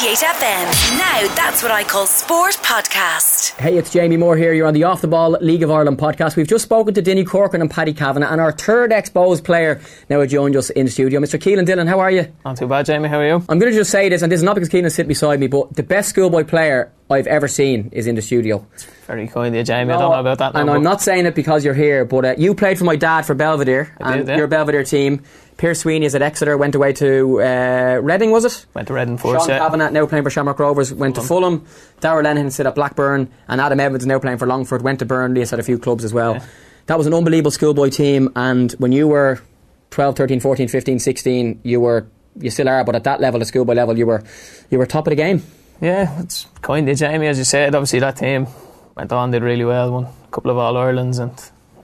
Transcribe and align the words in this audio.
98 0.00 0.18
FM. 0.18 0.98
Now 0.98 1.34
that's 1.34 1.60
what 1.60 1.72
I 1.72 1.82
call 1.82 2.06
sport 2.06 2.52
podcast. 2.58 3.58
Hey, 3.58 3.76
it's 3.76 3.90
Jamie 3.90 4.16
Moore 4.16 4.36
here. 4.36 4.52
You're 4.52 4.68
on 4.68 4.74
the 4.74 4.84
Off 4.84 5.00
the 5.00 5.08
Ball 5.08 5.32
League 5.40 5.64
of 5.64 5.72
Ireland 5.72 5.98
podcast. 5.98 6.36
We've 6.36 6.46
just 6.46 6.62
spoken 6.62 6.94
to 6.94 7.02
Dinny 7.02 7.26
Corcoran 7.26 7.62
and 7.62 7.70
Paddy 7.70 7.92
Kavanagh, 7.92 8.30
and 8.30 8.40
our 8.40 8.52
third 8.52 8.92
exposed 8.92 9.44
player 9.44 9.80
now 10.08 10.24
joined 10.24 10.54
us 10.54 10.70
in 10.70 10.86
the 10.86 10.92
studio. 10.92 11.18
Mr. 11.18 11.36
Kealan 11.36 11.66
Dillon, 11.66 11.88
how 11.88 11.98
are 11.98 12.12
you? 12.12 12.32
Not 12.44 12.58
too 12.58 12.68
bad, 12.68 12.86
Jamie. 12.86 13.08
How 13.08 13.18
are 13.18 13.26
you? 13.26 13.44
I'm 13.48 13.58
going 13.58 13.72
to 13.72 13.76
just 13.76 13.90
say 13.90 14.08
this, 14.08 14.22
and 14.22 14.30
this 14.30 14.38
is 14.38 14.44
not 14.44 14.54
because 14.54 14.68
Kealan's 14.68 14.94
sitting 14.94 15.08
beside 15.08 15.40
me, 15.40 15.48
but 15.48 15.74
the 15.74 15.82
best 15.82 16.10
schoolboy 16.10 16.44
player 16.44 16.92
I've 17.10 17.26
ever 17.26 17.48
seen 17.48 17.88
is 17.90 18.06
in 18.06 18.14
the 18.14 18.22
studio. 18.22 18.64
Very 19.08 19.26
kind 19.26 19.48
of 19.48 19.58
you, 19.58 19.64
Jamie. 19.64 19.94
I 19.94 19.98
don't 19.98 20.12
know 20.12 20.20
about 20.20 20.38
that. 20.38 20.54
And 20.54 20.66
now, 20.66 20.74
I'm 20.74 20.82
not 20.84 21.00
saying 21.00 21.26
it 21.26 21.34
because 21.34 21.64
you're 21.64 21.74
here, 21.74 22.04
but 22.04 22.24
uh, 22.24 22.34
you 22.38 22.54
played 22.54 22.78
for 22.78 22.84
my 22.84 22.94
dad 22.94 23.22
for 23.22 23.34
Belvedere, 23.34 23.96
I 24.00 24.12
and 24.12 24.26
did, 24.26 24.32
yeah. 24.32 24.36
your 24.36 24.46
Belvedere 24.46 24.84
team. 24.84 25.24
Pierce 25.58 25.80
Sweeney 25.80 26.06
is 26.06 26.14
at 26.14 26.22
Exeter, 26.22 26.56
went 26.56 26.76
away 26.76 26.92
to 26.94 27.42
uh, 27.42 27.98
Reading, 28.00 28.30
was 28.30 28.44
it? 28.44 28.64
Went 28.74 28.86
to 28.88 28.94
Reading 28.94 29.18
for 29.18 29.36
Sean 29.36 29.48
yeah. 29.48 29.58
Kavanagh, 29.58 29.90
now 29.90 30.06
playing 30.06 30.22
for 30.22 30.30
Shamrock 30.30 30.60
Rovers, 30.60 30.94
went 30.94 31.16
to 31.16 31.20
Fulham. 31.20 31.66
Darragh 32.00 32.24
Lenihan 32.24 32.52
sit 32.52 32.64
at 32.64 32.76
Blackburn, 32.76 33.28
and 33.48 33.60
Adam 33.60 33.80
Evans, 33.80 34.06
now 34.06 34.20
playing 34.20 34.38
for 34.38 34.46
Longford, 34.46 34.82
went 34.82 35.00
to 35.00 35.04
Burnley, 35.04 35.40
has 35.40 35.50
had 35.50 35.58
a 35.58 35.64
few 35.64 35.76
clubs 35.76 36.04
as 36.04 36.14
well. 36.14 36.34
Yeah. 36.34 36.46
That 36.86 36.96
was 36.96 37.08
an 37.08 37.12
unbelievable 37.12 37.50
schoolboy 37.50 37.90
team, 37.90 38.30
and 38.36 38.70
when 38.78 38.92
you 38.92 39.08
were 39.08 39.42
12, 39.90 40.14
13, 40.14 40.38
14, 40.38 40.68
15, 40.68 41.00
16, 41.00 41.60
you 41.64 41.80
were, 41.80 42.06
you 42.38 42.50
still 42.50 42.68
are, 42.68 42.84
but 42.84 42.94
at 42.94 43.02
that 43.02 43.20
level, 43.20 43.40
the 43.40 43.44
schoolboy 43.44 43.74
level, 43.74 43.98
you 43.98 44.06
were, 44.06 44.22
you 44.70 44.78
were 44.78 44.86
top 44.86 45.08
of 45.08 45.10
the 45.10 45.16
game. 45.16 45.42
Yeah, 45.80 46.20
it's 46.20 46.46
kind 46.62 46.88
of 46.88 46.96
Jamie, 46.96 47.26
as 47.26 47.36
you 47.36 47.44
said. 47.44 47.74
Obviously, 47.74 47.98
that 47.98 48.16
team 48.16 48.46
went 48.94 49.12
on, 49.12 49.32
did 49.32 49.42
really 49.42 49.64
well, 49.64 49.90
won 49.90 50.04
a 50.04 50.30
couple 50.30 50.52
of 50.52 50.56
All 50.56 50.76
Irelands, 50.76 51.18
and 51.18 51.32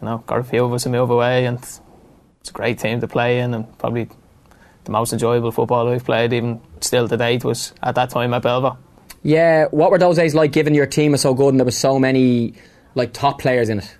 you 0.00 0.06
know, 0.06 0.18
got 0.28 0.38
a 0.38 0.44
few 0.44 0.64
of 0.64 0.72
us 0.72 0.84
to 0.84 0.90
move 0.90 1.10
away, 1.10 1.46
and 1.46 1.58
it's 2.44 2.50
a 2.50 2.52
great 2.52 2.78
team 2.78 3.00
to 3.00 3.08
play 3.08 3.40
in, 3.40 3.54
and 3.54 3.78
probably 3.78 4.06
the 4.84 4.90
most 4.90 5.14
enjoyable 5.14 5.50
football 5.50 5.88
I've 5.88 6.04
played, 6.04 6.34
even 6.34 6.60
still 6.82 7.08
to 7.08 7.16
date, 7.16 7.42
was 7.42 7.72
at 7.82 7.94
that 7.94 8.10
time 8.10 8.34
at 8.34 8.42
Belva. 8.42 8.76
Yeah, 9.22 9.64
what 9.70 9.90
were 9.90 9.96
those 9.96 10.16
days 10.16 10.34
like, 10.34 10.52
given 10.52 10.74
your 10.74 10.84
team 10.84 11.12
was 11.12 11.22
so 11.22 11.32
good 11.32 11.48
and 11.48 11.58
there 11.58 11.64
was 11.64 11.78
so 11.78 11.98
many, 11.98 12.52
like, 12.94 13.14
top 13.14 13.40
players 13.40 13.70
in 13.70 13.78
it? 13.78 13.96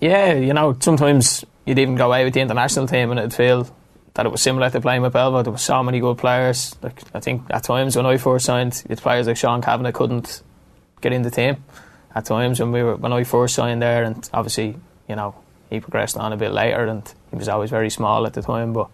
Yeah, 0.00 0.32
you 0.32 0.54
know, 0.54 0.74
sometimes 0.80 1.44
you'd 1.66 1.78
even 1.78 1.94
go 1.96 2.06
away 2.06 2.24
with 2.24 2.32
the 2.32 2.40
international 2.40 2.86
team, 2.86 3.10
and 3.10 3.20
it'd 3.20 3.34
feel 3.34 3.68
that 4.14 4.24
it 4.24 4.32
was 4.32 4.40
similar 4.40 4.70
to 4.70 4.80
playing 4.80 5.02
with 5.02 5.12
Belva. 5.12 5.42
There 5.42 5.52
were 5.52 5.58
so 5.58 5.82
many 5.82 6.00
good 6.00 6.16
players. 6.16 6.74
Like 6.82 7.02
I 7.14 7.20
think 7.20 7.42
at 7.50 7.62
times 7.62 7.94
when 7.94 8.06
I 8.06 8.16
first 8.16 8.46
signed, 8.46 8.82
it's 8.88 9.02
players 9.02 9.26
like 9.26 9.36
Sean 9.36 9.60
Kavanagh 9.60 9.92
couldn't 9.92 10.42
get 11.02 11.12
in 11.12 11.22
the 11.22 11.30
team. 11.30 11.62
At 12.14 12.24
times 12.24 12.58
when 12.58 12.72
we 12.72 12.82
were 12.82 12.96
when 12.96 13.12
I 13.12 13.24
first 13.24 13.54
signed 13.54 13.82
there, 13.82 14.04
and 14.04 14.28
obviously 14.32 14.76
you 15.08 15.16
know 15.16 15.34
he 15.72 15.80
progressed 15.80 16.16
on 16.16 16.32
a 16.32 16.36
bit 16.36 16.52
later, 16.52 16.86
and 16.86 17.02
he 17.30 17.36
was 17.36 17.48
always 17.48 17.70
very 17.70 17.90
small 17.90 18.26
at 18.26 18.34
the 18.34 18.42
time, 18.42 18.72
but. 18.72 18.88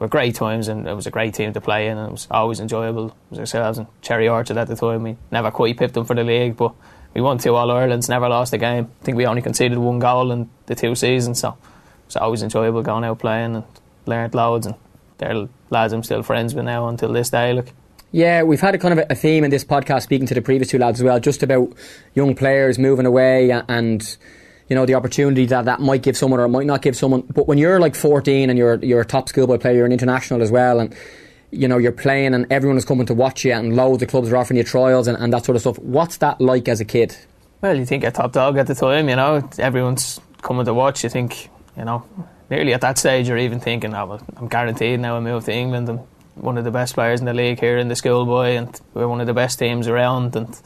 were 0.00 0.08
great 0.08 0.34
times 0.34 0.66
and 0.66 0.88
it 0.88 0.92
was 0.92 1.06
a 1.06 1.10
great 1.10 1.32
team 1.34 1.52
to 1.52 1.60
play 1.60 1.86
in 1.86 1.96
and 1.96 2.08
it 2.08 2.12
was 2.12 2.26
always 2.28 2.58
enjoyable. 2.58 3.06
It 3.06 3.30
was 3.30 3.38
ourselves 3.38 3.78
and 3.78 3.86
Cherry 4.02 4.28
Orchard 4.28 4.58
at 4.58 4.66
the 4.66 4.74
time. 4.74 5.04
We 5.04 5.16
never 5.30 5.52
quite 5.52 5.76
pipped 5.78 5.94
them 5.94 6.04
for 6.04 6.16
the 6.16 6.24
league, 6.24 6.56
but 6.56 6.74
we 7.14 7.20
won 7.20 7.38
two 7.38 7.54
All 7.54 7.70
Irelands, 7.70 8.08
never 8.08 8.28
lost 8.28 8.52
a 8.52 8.58
game. 8.58 8.90
I 9.00 9.04
think 9.04 9.16
we 9.16 9.24
only 9.24 9.40
conceded 9.40 9.78
one 9.78 10.00
goal 10.00 10.32
in 10.32 10.50
the 10.66 10.74
two 10.74 10.96
seasons, 10.96 11.38
so 11.38 11.50
it 11.50 12.06
was 12.06 12.16
always 12.16 12.42
enjoyable 12.42 12.82
going 12.82 13.04
out 13.04 13.20
playing 13.20 13.54
and 13.54 13.64
learned 14.04 14.34
loads. 14.34 14.66
And 14.66 14.74
they're 15.18 15.48
lads 15.70 15.92
I'm 15.92 16.02
still 16.02 16.24
friends 16.24 16.54
with 16.56 16.64
now 16.64 16.88
until 16.88 17.12
this 17.12 17.30
day. 17.30 17.52
Look, 17.52 17.68
Yeah, 18.10 18.42
we've 18.42 18.60
had 18.60 18.74
a 18.74 18.78
kind 18.78 18.98
of 18.98 19.06
a 19.08 19.14
theme 19.14 19.44
in 19.44 19.50
this 19.52 19.64
podcast, 19.64 20.02
speaking 20.02 20.26
to 20.26 20.34
the 20.34 20.42
previous 20.42 20.70
two 20.70 20.78
lads 20.78 21.00
as 21.00 21.04
well, 21.04 21.20
just 21.20 21.44
about 21.44 21.72
young 22.14 22.34
players 22.34 22.80
moving 22.80 23.06
away 23.06 23.50
and 23.50 24.16
you 24.68 24.76
know 24.76 24.86
the 24.86 24.94
opportunity 24.94 25.46
that 25.46 25.64
that 25.66 25.80
might 25.80 26.02
give 26.02 26.16
someone 26.16 26.40
or 26.40 26.48
might 26.48 26.66
not 26.66 26.82
give 26.82 26.96
someone. 26.96 27.22
But 27.22 27.46
when 27.46 27.58
you're 27.58 27.80
like 27.80 27.94
14 27.94 28.50
and 28.50 28.58
you're 28.58 28.76
you're 28.76 29.00
a 29.00 29.04
top 29.04 29.28
schoolboy 29.28 29.58
player, 29.58 29.74
you're 29.74 29.86
an 29.86 29.92
international 29.92 30.42
as 30.42 30.50
well, 30.50 30.80
and 30.80 30.94
you 31.50 31.68
know 31.68 31.78
you're 31.78 31.92
playing 31.92 32.34
and 32.34 32.46
everyone 32.50 32.76
is 32.76 32.84
coming 32.84 33.06
to 33.06 33.14
watch 33.14 33.44
you, 33.44 33.52
and 33.52 33.76
loads 33.76 34.02
of 34.02 34.08
clubs 34.08 34.30
are 34.30 34.36
offering 34.36 34.58
you 34.58 34.64
trials 34.64 35.08
and, 35.08 35.16
and 35.18 35.32
that 35.32 35.44
sort 35.44 35.56
of 35.56 35.62
stuff. 35.62 35.78
What's 35.78 36.18
that 36.18 36.40
like 36.40 36.68
as 36.68 36.80
a 36.80 36.84
kid? 36.84 37.16
well, 37.64 37.78
you 37.78 37.86
think 37.86 38.02
you're 38.02 38.12
top 38.12 38.32
dog 38.32 38.58
at 38.58 38.66
the 38.66 38.74
time, 38.74 39.08
you 39.08 39.16
know, 39.16 39.48
everyone's 39.58 40.20
coming 40.42 40.66
to 40.66 40.74
watch. 40.74 41.02
You 41.02 41.08
think, 41.08 41.48
you 41.78 41.86
know, 41.86 42.04
nearly 42.50 42.74
at 42.74 42.82
that 42.82 42.98
stage, 42.98 43.26
you're 43.26 43.38
even 43.38 43.58
thinking, 43.58 43.94
oh, 43.94 44.04
well, 44.04 44.26
I'm 44.36 44.48
guaranteed 44.48 45.00
now 45.00 45.16
I 45.16 45.20
move 45.20 45.46
to 45.46 45.52
England. 45.54 45.88
I'm 45.88 46.00
one 46.34 46.58
of 46.58 46.64
the 46.64 46.70
best 46.70 46.92
players 46.92 47.20
in 47.20 47.26
the 47.26 47.32
league 47.32 47.60
here 47.60 47.78
in 47.78 47.88
the 47.88 47.96
schoolboy, 47.96 48.56
and 48.56 48.80
we're 48.92 49.08
one 49.08 49.22
of 49.22 49.26
the 49.26 49.32
best 49.32 49.58
teams 49.58 49.88
around. 49.88 50.36
And 50.36 50.60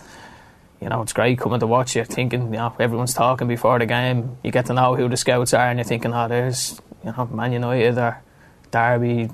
you 0.81 0.89
know, 0.89 1.03
it's 1.03 1.13
great 1.13 1.39
coming 1.39 1.61
to 1.61 1.67
watch 1.67 1.97
you, 1.97 2.05
thinking, 2.05 2.43
you 2.53 2.59
know, 2.59 2.75
everyone's 2.79 3.15
talking 3.15 3.49
before 3.49 3.79
the 3.79 3.87
game. 3.87 4.39
You 4.45 4.51
get 4.51 4.67
to 4.67 4.75
know 4.75 4.95
who 4.95 5.09
the 5.09 5.17
scouts 5.17 5.55
are, 5.55 5.69
and 5.69 5.79
you're 5.79 5.85
thinking, 5.85 6.13
oh, 6.13 6.29
there's, 6.29 6.81
you 7.05 7.13
know, 7.13 7.27
Man 7.27 7.53
United 7.53 7.99
or 7.99 8.23
Derby, 8.71 9.29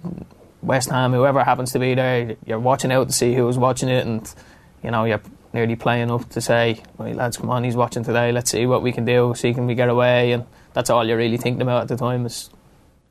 West 0.62 0.90
Ham, 0.90 1.12
whoever 1.12 1.44
happens 1.44 1.72
to 1.72 1.78
be 1.78 1.94
there. 1.94 2.36
You're 2.46 2.58
watching 2.58 2.92
out 2.92 3.08
to 3.08 3.12
see 3.12 3.34
who's 3.34 3.58
watching 3.58 3.88
it, 3.88 4.06
and 4.06 4.34
you 4.82 4.90
know, 4.90 5.04
you're 5.04 5.20
nearly 5.52 5.76
playing 5.76 6.10
up 6.10 6.28
to 6.30 6.40
say, 6.40 6.82
right, 6.98 7.14
lads, 7.14 7.36
come 7.36 7.50
on, 7.50 7.64
he's 7.64 7.76
watching 7.76 8.04
today. 8.04 8.32
Let's 8.32 8.50
see 8.50 8.66
what 8.66 8.82
we 8.82 8.92
can 8.92 9.04
do. 9.04 9.34
See, 9.36 9.54
can 9.54 9.66
we 9.66 9.74
get 9.74 9.88
away? 9.88 10.32
And 10.32 10.46
that's 10.72 10.90
all 10.90 11.06
you're 11.06 11.16
really 11.16 11.36
thinking 11.36 11.62
about 11.62 11.82
at 11.82 11.88
the 11.88 11.96
time 11.96 12.26
is, 12.26 12.50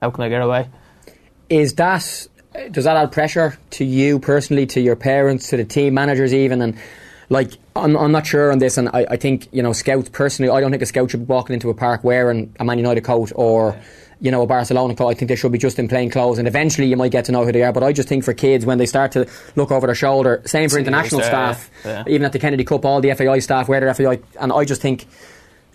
how 0.02 0.12
can 0.12 0.24
I 0.24 0.30
get 0.30 0.42
away? 0.42 0.70
Is 1.50 1.74
that 1.76 2.28
does 2.70 2.84
that 2.84 2.96
add 2.98 3.12
pressure 3.12 3.58
to 3.72 3.86
you 3.86 4.20
personally, 4.20 4.68
to 4.68 4.80
your 4.80 4.96
parents, 4.96 5.50
to 5.50 5.58
the 5.58 5.64
team 5.64 5.96
managers, 5.96 6.34
even 6.34 6.62
and 6.62 6.78
like 7.30 7.54
I'm, 7.76 7.96
I'm 7.96 8.12
not 8.12 8.26
sure 8.28 8.52
on 8.52 8.60
this, 8.60 8.78
and 8.78 8.90
I, 8.90 9.06
I 9.12 9.18
think 9.18 9.48
you 9.52 9.64
know 9.64 9.74
scouts 9.74 10.10
personally. 10.10 10.52
I 10.52 10.60
don't 10.60 10.72
think 10.72 10.84
a 10.84 10.86
scout 10.86 11.12
should 11.12 11.22
be 11.22 11.32
walking 11.32 11.54
into 11.54 11.70
a 11.70 11.74
park 11.74 12.04
wearing 12.04 12.56
a 12.60 12.66
Man 12.66 12.78
United 12.78 13.04
coat 13.04 13.32
or 13.36 13.80
you 14.20 14.32
know 14.32 14.42
a 14.42 14.48
Barcelona 14.48 14.96
coat. 14.96 15.10
I 15.10 15.14
think 15.14 15.30
they 15.30 15.36
should 15.36 15.52
be 15.52 15.58
just 15.58 15.80
in 15.80 15.88
plain 15.88 16.10
clothes, 16.10 16.38
and 16.38 16.48
eventually 16.48 16.88
you 16.88 16.98
might 16.98 17.12
get 17.12 17.26
to 17.26 17.32
know 17.32 17.46
who 17.46 17.52
they 17.52 17.64
are. 17.64 17.74
But 17.74 17.84
I 17.84 17.94
just 17.94 18.10
think 18.10 18.24
for 18.24 18.34
kids 18.34 18.66
when 18.66 18.78
they 18.78 18.86
start 18.86 19.12
to 19.14 19.28
look 19.56 19.72
over 19.72 19.88
their 19.88 19.96
shoulder, 19.96 20.42
same 20.46 20.70
for 20.70 20.80
international 20.80 21.22
there, 21.22 21.30
staff, 21.30 21.72
yeah. 21.86 22.04
even 22.08 22.26
at 22.26 22.34
the 22.34 22.40
Kennedy 22.40 22.64
Cup, 22.64 22.86
all 22.86 23.02
the 23.02 23.14
FAI 23.14 23.40
staff 23.40 23.68
wear 23.68 23.80
their 23.80 23.94
FAI, 23.94 24.20
and 24.40 24.52
I 24.52 24.66
just 24.66 24.82
think 24.82 25.06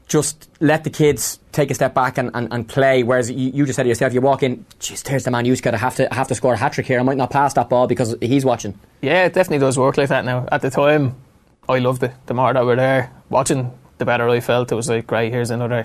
just 0.08 0.48
let 0.60 0.84
the 0.84 0.90
kids 0.90 1.38
take 1.52 1.70
a 1.70 1.74
step 1.74 1.94
back 1.94 2.16
and, 2.16 2.30
and, 2.32 2.48
and 2.50 2.66
play. 2.66 3.02
Whereas 3.02 3.30
you, 3.30 3.50
you 3.50 3.66
just 3.66 3.76
said 3.76 3.82
to 3.82 3.88
yourself, 3.90 4.14
you 4.14 4.22
walk 4.22 4.42
in, 4.42 4.64
geez, 4.78 5.02
there's 5.02 5.24
the 5.24 5.30
man 5.30 5.44
who's 5.44 5.60
got 5.60 5.72
to 5.72 5.76
have 5.76 5.96
to 5.96 6.08
have 6.10 6.28
to 6.28 6.34
score 6.34 6.54
a 6.54 6.56
hat 6.56 6.72
trick 6.72 6.86
here. 6.86 6.98
I 6.98 7.02
might 7.02 7.18
not 7.18 7.30
pass 7.30 7.52
that 7.54 7.68
ball 7.68 7.86
because 7.86 8.16
he's 8.20 8.44
watching. 8.44 8.78
Yeah, 9.02 9.26
it 9.26 9.34
definitely 9.34 9.58
does 9.58 9.78
work 9.78 9.98
like 9.98 10.08
that 10.08 10.24
now. 10.24 10.48
At 10.50 10.62
the 10.62 10.70
time, 10.70 11.14
I 11.68 11.78
loved 11.78 12.02
it. 12.02 12.12
The 12.26 12.34
more 12.34 12.52
that 12.52 12.64
we're 12.64 12.76
there 12.76 13.12
watching, 13.28 13.72
the 13.98 14.04
better 14.04 14.28
I 14.28 14.40
felt. 14.40 14.72
It 14.72 14.74
was 14.74 14.88
like, 14.88 15.06
great, 15.06 15.32
here's 15.32 15.50
another. 15.50 15.84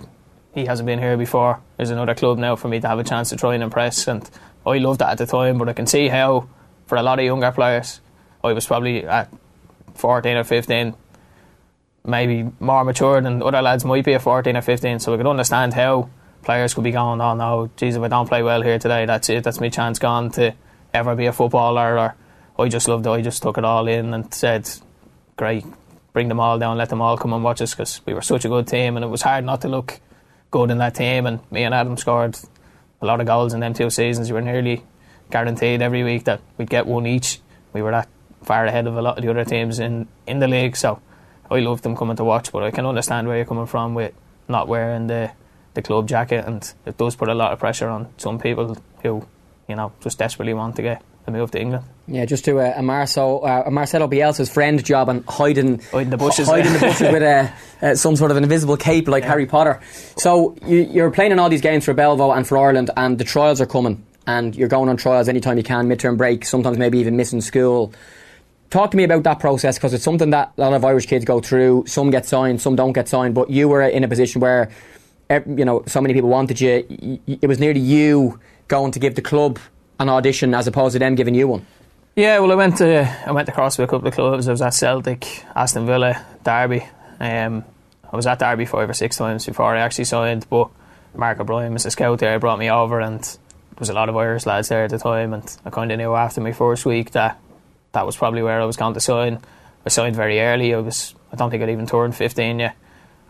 He 0.54 0.66
hasn't 0.66 0.86
been 0.86 1.00
here 1.00 1.18
before. 1.18 1.60
There's 1.78 1.90
another 1.90 2.16
club 2.16 2.38
now 2.38 2.56
for 2.56 2.68
me 2.70 2.80
to 2.80 2.88
have 2.88 3.00
a 3.00 3.04
chance 3.04 3.30
to 3.30 3.36
try 3.36 3.56
and 3.56 3.64
impress. 3.64 4.08
And 4.08 4.30
I 4.66 4.78
loved 4.78 5.00
that 5.00 5.10
at 5.10 5.18
the 5.18 5.26
time, 5.26 5.58
but 5.58 5.68
I 5.68 5.74
can 5.74 5.88
see 5.88 6.08
how, 6.08 6.48
for 6.86 6.98
a 6.98 7.04
lot 7.04 7.20
of 7.20 7.26
younger 7.26 7.52
players, 7.52 8.00
I 8.44 8.54
was 8.54 8.66
probably 8.66 9.06
at 9.06 9.30
14 9.96 10.38
or 10.38 10.44
15, 10.44 10.94
maybe 12.06 12.50
more 12.60 12.84
mature 12.84 13.20
than 13.20 13.42
other 13.42 13.62
lads 13.62 13.84
might 13.84 14.06
be 14.06 14.14
at 14.14 14.22
14 14.22 14.56
or 14.56 14.62
15. 14.62 15.00
So 15.00 15.14
I 15.14 15.18
could 15.18 15.28
understand 15.28 15.74
how 15.74 16.10
players 16.44 16.74
could 16.74 16.84
be 16.84 16.92
going, 16.92 17.20
oh 17.20 17.36
no, 17.36 17.70
geez, 17.76 17.96
if 17.96 18.02
I 18.02 18.08
don't 18.08 18.28
play 18.28 18.44
well 18.44 18.62
here 18.62 18.80
today, 18.80 19.06
that's 19.06 19.30
it. 19.30 19.44
That's 19.44 19.60
my 19.60 19.70
chance 19.70 20.00
gone 20.00 20.32
to 20.32 20.54
ever 20.94 21.16
be 21.16 21.26
a 21.26 21.34
footballer. 21.34 21.98
Or 21.98 22.16
I 22.64 22.70
just 22.70 22.88
loved 22.88 23.06
it. 23.06 23.10
I 23.10 23.22
just 23.22 23.42
took 23.42 23.58
it 23.58 23.66
all 23.66 23.88
in 23.88 24.14
and 24.14 24.34
said, 24.34 24.70
great, 25.36 25.66
bring 26.14 26.28
them 26.28 26.40
all 26.40 26.60
down, 26.60 26.78
let 26.78 26.90
them 26.90 27.02
all 27.02 27.18
come 27.18 27.34
and 27.34 27.44
watch 27.44 27.62
us 27.62 27.74
because 27.74 28.02
we 28.06 28.14
were 28.14 28.22
such 28.22 28.46
a 28.46 28.50
good 28.50 28.68
team 28.68 28.96
and 28.96 29.04
it 29.04 29.10
was 29.10 29.22
hard 29.22 29.44
not 29.44 29.62
to 29.62 29.68
look 29.68 30.00
good 30.52 30.70
in 30.70 30.78
that 30.78 30.96
team. 30.96 31.26
And 31.26 31.40
me 31.52 31.64
and 31.64 31.74
Adam 31.74 31.98
scored 31.98 32.38
a 33.02 33.06
lot 33.06 33.20
of 33.20 33.28
goals 33.28 33.54
in 33.54 33.60
them 33.60 33.74
two 33.74 33.90
seasons. 33.90 34.30
We 34.30 34.34
were 34.34 34.42
nearly 34.42 34.84
guaranteed 35.32 35.82
every 35.82 36.04
week 36.04 36.26
that 36.26 36.42
we'd 36.58 36.70
get 36.70 36.86
one 36.86 37.08
each. 37.08 37.40
We 37.74 37.82
were 37.82 37.92
that 37.92 38.08
far 38.44 38.66
ahead 38.66 38.88
of 38.88 38.96
a 38.96 39.02
lot 39.02 39.18
of 39.18 39.24
the 39.24 39.30
other 39.30 39.46
teams 39.46 39.80
in, 39.80 40.08
in 40.28 40.40
the 40.40 40.48
league. 40.48 40.76
So 40.76 41.02
I 41.50 41.60
loved 41.60 41.84
them 41.84 41.96
coming 41.96 42.16
to 42.18 42.24
watch, 42.24 42.52
but 42.52 42.64
I 42.64 42.72
can 42.72 42.86
understand 42.86 43.28
where 43.28 43.38
you're 43.38 43.46
coming 43.46 43.66
from 43.66 43.94
with 43.94 44.14
not 44.48 44.68
wearing 44.68 45.08
the, 45.08 45.32
the 45.74 45.82
club 45.82 46.08
jacket, 46.08 46.46
and 46.46 46.74
it 46.86 46.98
does 46.98 47.16
put 47.16 47.30
a 47.30 47.34
lot 47.34 47.54
of 47.54 47.60
pressure 47.60 47.88
on 47.90 48.10
some 48.18 48.40
people 48.40 48.78
who, 49.02 49.26
you 49.68 49.76
know, 49.76 49.94
just 50.02 50.18
desperately 50.20 50.54
want 50.54 50.76
to 50.76 50.82
get 50.82 51.04
a 51.26 51.32
move 51.32 51.52
to 51.52 51.62
England. 51.62 51.86
Yeah, 52.08 52.26
just 52.26 52.44
to 52.46 52.60
uh, 52.60 52.74
a, 52.76 52.84
Marcelo, 52.84 53.40
uh, 53.40 53.64
a 53.66 53.72
Marcelo 53.72 54.08
Bielsa's 54.08 54.50
friend 54.50 54.84
job 54.84 55.08
and 55.10 55.24
hiding, 55.26 55.80
Hiding 55.92 56.10
the 56.10 56.18
bushes. 56.18 56.48
hiding 56.48 56.74
the 56.74 56.80
bushes 56.80 57.02
with 57.02 57.24
a, 57.24 57.54
uh, 57.82 57.96
some 57.96 58.16
sort 58.16 58.32
of 58.32 58.38
an 58.38 58.44
invisible 58.44 58.76
cape 58.78 59.08
like 59.08 59.24
Harry 59.24 59.46
Potter. 59.46 59.80
So 60.18 60.56
you, 60.66 60.80
you're 60.80 61.12
playing 61.12 61.32
in 61.32 61.40
all 61.40 61.50
these 61.50 61.62
games 61.62 61.86
for 61.86 61.94
Belvo 61.94 62.36
and 62.36 62.46
for 62.46 62.58
Ireland, 62.58 62.90
and 62.98 63.18
the 63.18 63.24
trials 63.24 63.62
are 63.62 63.66
coming, 63.66 64.06
and 64.28 64.56
you're 64.56 64.68
going 64.68 64.90
on 64.90 64.98
trials 64.98 65.30
anytime 65.30 65.58
you 65.58 65.64
can, 65.64 65.88
midterm 65.88 66.18
break, 66.18 66.46
sometimes 66.46 66.78
maybe 66.78 67.00
even 67.00 67.16
missing 67.16 67.42
school. 67.42 67.94
Talk 68.70 68.92
to 68.92 68.98
me 68.98 69.04
about 69.04 69.24
that 69.24 69.40
process 69.40 69.78
because 69.78 69.94
it's 69.94 70.04
something 70.04 70.32
that 70.32 70.52
a 70.58 70.62
lot 70.62 70.74
of 70.74 70.84
Irish 70.84 71.06
kids 71.06 71.24
go 71.26 71.40
through. 71.40 71.86
Some 71.88 72.10
get 72.10 72.26
signed, 72.26 72.60
some 72.60 72.76
don't 72.76 72.94
get 72.94 73.08
signed, 73.08 73.36
but 73.36 73.50
you 73.50 73.70
were 73.70 73.84
in 73.84 74.04
a 74.04 74.08
position 74.08 74.42
where, 74.42 74.72
you 75.30 75.64
know, 75.64 75.84
so 75.86 76.02
many 76.02 76.14
people 76.16 76.30
wanted 76.30 76.60
you. 76.60 77.22
It 77.28 77.48
was 77.48 77.60
nearly 77.60 77.80
you 77.80 78.40
going 78.68 78.92
to 78.92 79.00
give 79.00 79.14
the 79.14 79.22
club 79.22 79.60
an 80.04 80.10
audition 80.10 80.54
as 80.54 80.68
opposed 80.68 80.94
to 80.94 81.00
them 81.00 81.16
giving 81.16 81.34
you 81.34 81.48
one. 81.48 81.66
Yeah, 82.16 82.38
well, 82.40 82.52
I 82.52 82.56
went 82.56 82.78
to 82.78 83.10
I 83.26 83.32
went 83.32 83.50
across 83.50 83.78
with 83.78 83.90
a 83.90 83.92
couple 83.92 84.08
of 84.08 84.14
clubs. 84.14 84.48
I 84.48 84.52
was 84.52 84.62
at 84.62 84.76
Celtic, 84.76 85.44
Aston 85.56 85.88
Villa, 85.88 86.24
Derby. 86.44 86.86
Um, 87.20 87.64
I 88.12 88.16
was 88.16 88.28
at 88.28 88.38
Derby 88.38 88.66
five 88.66 88.88
or 88.88 88.94
six 88.94 89.18
times 89.18 89.48
before 89.48 89.76
I 89.76 89.80
actually 89.80 90.06
signed. 90.06 90.46
But 90.48 90.70
Mark 91.16 91.40
O'Brien, 91.40 91.74
Mr. 91.74 91.92
Scout 91.92 92.20
there, 92.20 92.38
brought 92.38 92.60
me 92.60 92.70
over, 92.70 93.00
and 93.00 93.24
there 93.24 93.80
was 93.80 93.90
a 93.90 93.94
lot 93.94 94.10
of 94.10 94.16
Irish 94.16 94.46
lads 94.46 94.70
there 94.70 94.84
at 94.84 94.92
the 94.92 95.00
time. 95.00 95.34
And 95.34 95.58
I 95.66 95.72
kind 95.72 95.92
of 95.92 95.98
knew 95.98 96.14
after 96.14 96.40
my 96.40 96.52
first 96.52 96.86
week 96.86 97.12
that 97.12 97.40
that 97.94 98.06
was 98.06 98.16
probably 98.16 98.44
where 98.44 98.62
I 98.62 98.66
was 98.66 98.78
going 98.78 98.94
to 98.94 99.00
sign. 99.00 99.40
I 99.84 99.90
signed 99.90 100.16
very 100.16 100.40
early. 100.40 100.76
I 100.76 100.80
was 100.80 101.16
I 101.32 101.36
don't 101.36 101.50
think 101.50 101.64
I'd 101.64 101.70
even 101.70 101.88
turned 101.88 102.16
15 102.16 102.60
yet. 102.60 102.76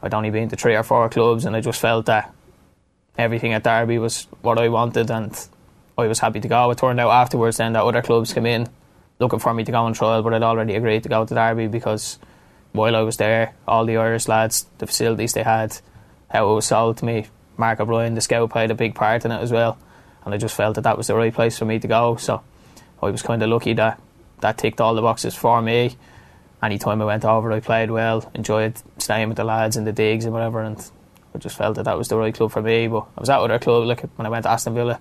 I'd 0.02 0.14
only 0.14 0.30
been 0.30 0.50
to 0.50 0.58
three 0.58 0.75
or 0.75 0.84
four 0.84 1.08
clubs, 1.08 1.46
and 1.46 1.56
I 1.56 1.62
just 1.62 1.80
felt 1.80 2.08
that 2.08 2.34
everything 3.18 3.54
at 3.54 3.64
Derby 3.64 3.98
was 3.98 4.28
what 4.42 4.60
I 4.60 4.68
wanted, 4.68 5.10
and 5.10 5.34
I 5.98 6.07
was 6.07 6.19
happy 6.19 6.40
to 6.40 6.48
go. 6.48 6.72
It 6.72 6.78
turned 6.78 7.00
out 7.00 7.12
afterwards 7.12 7.57
then 7.57 7.74
that 7.74 7.84
other 7.84 8.01
clubs 8.01 8.34
came 8.34 8.45
in 8.45 8.69
looking 9.19 9.40
for 9.40 9.54
me 9.54 9.63
to 9.63 9.72
go 9.72 9.84
on 9.84 9.94
trial, 9.94 10.22
but 10.22 10.34
I'd 10.34 10.44
already 10.44 10.75
agreed 10.75 11.04
to 11.04 11.10
go 11.10 11.25
to 11.25 11.34
Derby 11.34 11.68
because 11.68 12.19
while 12.72 12.95
I 12.95 13.01
was 13.01 13.18
there, 13.18 13.54
all 13.68 13.86
the 13.86 13.98
Irish 13.98 14.28
lads, 14.28 14.66
the 14.80 14.88
facilities 14.88 15.34
they 15.34 15.44
had, 15.44 15.78
how 16.30 16.51
it 16.51 16.56
was 16.56 16.66
sold 16.66 16.98
to 16.98 17.06
me, 17.06 17.28
Mark 17.57 17.80
O'Brien, 17.80 18.16
the 18.16 18.22
scout, 18.22 18.50
played 18.50 18.72
a 18.72 18.75
big 18.75 18.95
part 18.95 19.25
in 19.25 19.31
it 19.31 19.42
as 19.42 19.51
well, 19.51 19.78
and 20.25 20.34
I 20.34 20.38
just 20.38 20.56
felt 20.56 20.75
that 20.75 20.81
that 20.81 20.98
was 20.98 21.07
the 21.07 21.16
right 21.16 21.34
place 21.34 21.57
for 21.57 21.66
me 21.66 21.80
to 21.80 21.88
go. 21.88 22.16
So 22.16 22.44
I 23.01 23.10
was 23.12 23.22
kind 23.22 23.42
of 23.44 23.50
lucky 23.50 23.74
that 23.74 24.01
that 24.42 24.57
ticked 24.57 24.81
all 24.81 24.96
the 24.96 25.01
boxes 25.01 25.36
for 25.36 25.62
me. 25.62 25.96
Anytime 26.62 27.01
I 27.01 27.06
went 27.06 27.25
over, 27.25 27.51
I 27.51 27.60
played 27.60 27.92
well, 27.92 28.30
enjoyed 28.34 28.81
staying 28.98 29.28
with 29.28 29.38
the 29.38 29.44
lads 29.44 29.78
and 29.78 29.86
the 29.86 29.92
digs 29.92 30.25
and 30.25 30.34
whatever, 30.34 30.62
and 30.62 30.78
I 31.36 31.38
just 31.38 31.57
felt 31.57 31.75
that 31.75 31.84
that 31.84 31.98
was 31.98 32.07
the 32.07 32.18
right 32.18 32.34
club 32.34 32.51
for 32.51 32.62
me. 32.62 32.88
But 32.88 33.06
I 33.18 33.19
was 33.19 33.30
at 33.30 33.39
other 33.39 33.60
club, 33.60 33.86
like 33.86 34.01
when 34.16 34.25
I 34.25 34.30
went 34.30 34.44
to 34.44 34.50
Aston 34.50 34.74
Villa, 34.74 35.00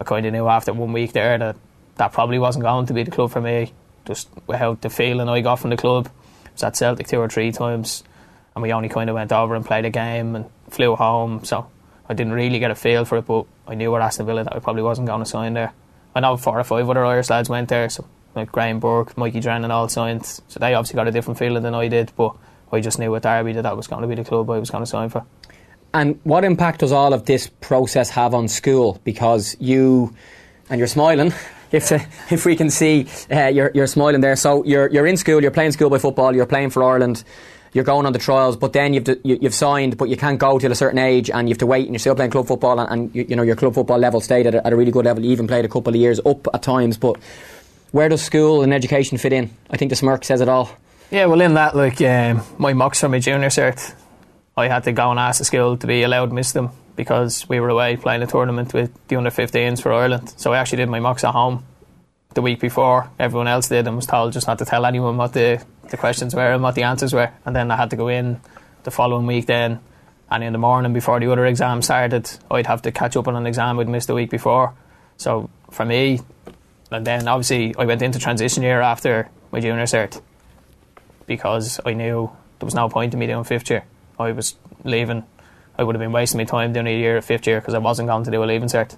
I 0.00 0.04
kind 0.04 0.26
of 0.26 0.32
knew 0.32 0.46
after 0.46 0.72
one 0.72 0.92
week 0.92 1.12
there 1.12 1.36
that 1.38 1.56
that 1.96 2.12
probably 2.12 2.38
wasn't 2.38 2.64
going 2.64 2.86
to 2.86 2.94
be 2.94 3.02
the 3.02 3.10
club 3.10 3.30
for 3.30 3.40
me. 3.40 3.72
Just 4.04 4.28
how 4.48 4.74
the 4.74 4.88
feeling 4.88 5.28
I 5.28 5.40
got 5.40 5.56
from 5.56 5.70
the 5.70 5.76
club. 5.76 6.08
I 6.46 6.50
was 6.52 6.62
at 6.62 6.76
Celtic 6.76 7.08
two 7.08 7.18
or 7.18 7.28
three 7.28 7.52
times, 7.52 8.04
and 8.54 8.62
we 8.62 8.72
only 8.72 8.88
kind 8.88 9.10
of 9.10 9.14
went 9.14 9.32
over 9.32 9.54
and 9.54 9.66
played 9.66 9.84
a 9.84 9.90
game 9.90 10.36
and 10.36 10.46
flew 10.70 10.94
home. 10.94 11.44
So 11.44 11.68
I 12.08 12.14
didn't 12.14 12.32
really 12.32 12.58
get 12.58 12.70
a 12.70 12.74
feel 12.74 13.04
for 13.04 13.18
it, 13.18 13.26
but 13.26 13.46
I 13.66 13.74
knew 13.74 13.94
at 13.96 14.02
Aston 14.02 14.26
Villa 14.26 14.44
that 14.44 14.54
I 14.54 14.60
probably 14.60 14.82
wasn't 14.82 15.08
going 15.08 15.20
to 15.20 15.26
sign 15.26 15.54
there. 15.54 15.72
I 16.14 16.20
know 16.20 16.36
four 16.36 16.58
or 16.58 16.64
five 16.64 16.88
other 16.88 17.04
Irish 17.04 17.28
lads 17.28 17.48
went 17.48 17.68
there, 17.68 17.88
so 17.88 18.06
like 18.34 18.52
Graham 18.52 18.80
Burke, 18.80 19.16
Mikey 19.18 19.40
Drennan 19.40 19.70
all 19.70 19.88
signed. 19.88 20.24
So 20.24 20.58
they 20.58 20.74
obviously 20.74 20.96
got 20.96 21.08
a 21.08 21.12
different 21.12 21.38
feeling 21.38 21.62
than 21.62 21.74
I 21.74 21.88
did, 21.88 22.12
but 22.16 22.34
I 22.72 22.80
just 22.80 22.98
knew 22.98 23.10
with 23.10 23.24
Derby 23.24 23.52
that 23.54 23.62
that 23.62 23.76
was 23.76 23.86
going 23.86 24.02
to 24.02 24.08
be 24.08 24.14
the 24.14 24.24
club 24.24 24.48
I 24.48 24.58
was 24.58 24.70
going 24.70 24.82
to 24.82 24.86
sign 24.86 25.08
for. 25.08 25.24
And 25.94 26.20
what 26.24 26.44
impact 26.44 26.80
does 26.80 26.92
all 26.92 27.12
of 27.12 27.24
this 27.24 27.48
process 27.60 28.10
have 28.10 28.34
on 28.34 28.48
school? 28.48 29.00
Because 29.04 29.56
you, 29.58 30.14
and 30.68 30.78
you're 30.78 30.86
smiling, 30.86 31.32
if 31.72 31.92
if 32.32 32.44
we 32.44 32.56
can 32.56 32.70
see 32.70 33.06
uh, 33.30 33.46
you're 33.46 33.70
you're 33.74 33.86
smiling 33.86 34.20
there. 34.20 34.36
So 34.36 34.64
you're 34.64 34.88
you're 34.90 35.06
in 35.06 35.16
school, 35.16 35.40
you're 35.40 35.50
playing 35.50 35.72
schoolboy 35.72 35.98
football, 35.98 36.34
you're 36.34 36.46
playing 36.46 36.70
for 36.70 36.82
Ireland, 36.82 37.24
you're 37.72 37.84
going 37.84 38.06
on 38.06 38.12
the 38.12 38.18
trials, 38.18 38.56
but 38.56 38.72
then 38.72 38.94
you've 38.94 39.04
to, 39.04 39.20
you, 39.24 39.38
have 39.42 39.54
signed, 39.54 39.96
but 39.96 40.08
you 40.08 40.16
can't 40.16 40.38
go 40.38 40.58
till 40.58 40.72
a 40.72 40.74
certain 40.74 40.98
age, 40.98 41.30
and 41.30 41.48
you 41.48 41.52
have 41.52 41.58
to 41.58 41.66
wait, 41.66 41.84
and 41.84 41.94
you're 41.94 41.98
still 41.98 42.14
playing 42.14 42.30
club 42.30 42.46
football, 42.46 42.78
and, 42.78 42.90
and 42.90 43.14
you, 43.14 43.26
you, 43.28 43.36
know 43.36 43.42
your 43.42 43.56
club 43.56 43.74
football 43.74 43.98
level 43.98 44.20
stayed 44.20 44.46
at 44.46 44.54
a, 44.54 44.66
at 44.66 44.72
a 44.72 44.76
really 44.76 44.90
good 44.90 45.04
level. 45.04 45.24
You 45.24 45.30
even 45.32 45.46
played 45.46 45.64
a 45.64 45.68
couple 45.68 45.94
of 45.94 46.00
years 46.00 46.20
up 46.24 46.46
at 46.52 46.62
times, 46.62 46.96
but 46.96 47.16
where 47.92 48.08
does 48.08 48.22
school 48.22 48.62
and 48.62 48.72
education 48.72 49.18
fit 49.18 49.32
in? 49.32 49.50
I 49.70 49.76
think 49.76 49.90
the 49.90 49.96
smirk 49.96 50.24
says 50.24 50.40
it 50.40 50.48
all. 50.48 50.70
Yeah, 51.10 51.26
well, 51.26 51.40
in 51.40 51.54
that, 51.54 51.74
like 51.74 52.00
um, 52.02 52.42
my 52.58 52.74
mocks 52.74 53.00
for 53.00 53.08
my 53.08 53.18
junior 53.18 53.48
cert, 53.48 53.94
I 54.58 54.66
had 54.66 54.82
to 54.84 54.92
go 54.92 55.12
and 55.12 55.20
ask 55.20 55.38
the 55.38 55.44
school 55.44 55.76
to 55.76 55.86
be 55.86 56.02
allowed 56.02 56.30
to 56.30 56.34
miss 56.34 56.50
them 56.50 56.70
because 56.96 57.48
we 57.48 57.60
were 57.60 57.68
away 57.68 57.96
playing 57.96 58.22
a 58.22 58.26
tournament 58.26 58.74
with 58.74 58.90
the 59.06 59.14
under 59.14 59.30
15s 59.30 59.80
for 59.80 59.92
Ireland. 59.92 60.34
So 60.36 60.52
I 60.52 60.58
actually 60.58 60.78
did 60.78 60.88
my 60.88 60.98
mocks 60.98 61.22
at 61.22 61.30
home 61.30 61.64
the 62.34 62.42
week 62.42 62.58
before 62.58 63.08
everyone 63.20 63.46
else 63.46 63.68
did 63.68 63.86
and 63.86 63.94
was 63.94 64.06
told 64.06 64.32
just 64.32 64.48
not 64.48 64.58
to 64.58 64.64
tell 64.64 64.84
anyone 64.84 65.16
what 65.16 65.32
the, 65.32 65.64
the 65.90 65.96
questions 65.96 66.34
were 66.34 66.52
and 66.52 66.60
what 66.60 66.74
the 66.74 66.82
answers 66.82 67.12
were. 67.12 67.30
And 67.46 67.54
then 67.54 67.70
I 67.70 67.76
had 67.76 67.90
to 67.90 67.96
go 67.96 68.08
in 68.08 68.40
the 68.82 68.90
following 68.90 69.28
week 69.28 69.46
then. 69.46 69.78
And 70.28 70.42
in 70.42 70.52
the 70.52 70.58
morning 70.58 70.92
before 70.92 71.20
the 71.20 71.30
other 71.30 71.46
exam 71.46 71.80
started, 71.80 72.28
I'd 72.50 72.66
have 72.66 72.82
to 72.82 72.90
catch 72.90 73.16
up 73.16 73.28
on 73.28 73.36
an 73.36 73.46
exam 73.46 73.78
I'd 73.78 73.88
missed 73.88 74.08
the 74.08 74.14
week 74.14 74.28
before. 74.28 74.74
So 75.18 75.50
for 75.70 75.84
me, 75.84 76.18
and 76.90 77.06
then 77.06 77.28
obviously 77.28 77.76
I 77.78 77.84
went 77.84 78.02
into 78.02 78.18
transition 78.18 78.64
year 78.64 78.80
after 78.80 79.30
my 79.52 79.60
junior 79.60 79.84
cert 79.84 80.20
because 81.26 81.78
I 81.86 81.92
knew 81.92 82.32
there 82.58 82.66
was 82.66 82.74
no 82.74 82.88
point 82.88 83.14
in 83.14 83.20
me 83.20 83.28
doing 83.28 83.44
fifth 83.44 83.70
year. 83.70 83.84
I 84.18 84.32
was 84.32 84.56
leaving 84.84 85.24
I 85.78 85.84
would 85.84 85.94
have 85.94 86.00
been 86.00 86.12
wasting 86.12 86.38
my 86.38 86.44
time 86.44 86.72
doing 86.72 86.88
a 86.88 86.98
year 86.98 87.16
at 87.16 87.24
fifth 87.24 87.46
year 87.46 87.60
because 87.60 87.74
I 87.74 87.78
wasn't 87.78 88.08
going 88.08 88.24
to 88.24 88.30
do 88.32 88.42
a 88.42 88.46
leaving 88.46 88.68
cert. 88.68 88.96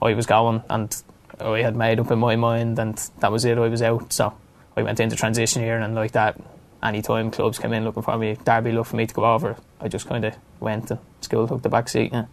I 0.00 0.14
was 0.14 0.26
going 0.26 0.62
and 0.70 1.02
I 1.40 1.62
had 1.62 1.74
made 1.74 1.98
up 1.98 2.10
in 2.12 2.20
my 2.20 2.36
mind 2.36 2.78
and 2.78 2.96
that 3.18 3.32
was 3.32 3.44
it, 3.44 3.58
I 3.58 3.68
was 3.68 3.82
out. 3.82 4.12
So 4.12 4.32
I 4.76 4.82
went 4.82 5.00
into 5.00 5.16
transition 5.16 5.62
year 5.62 5.80
and 5.80 5.94
like 5.96 6.12
that, 6.12 6.40
any 6.84 7.02
time 7.02 7.32
clubs 7.32 7.58
came 7.58 7.72
in 7.72 7.82
looking 7.82 8.04
for 8.04 8.16
me, 8.16 8.36
Derby 8.44 8.70
looked 8.70 8.90
for 8.90 8.96
me 8.96 9.06
to 9.06 9.14
go 9.14 9.24
over, 9.24 9.56
I 9.80 9.88
just 9.88 10.06
kind 10.06 10.24
of 10.24 10.36
went 10.60 10.90
and 10.90 11.00
school 11.20 11.48
took 11.48 11.62
the 11.62 11.68
back 11.68 11.88
seat. 11.88 12.12
Yeah. 12.12 12.26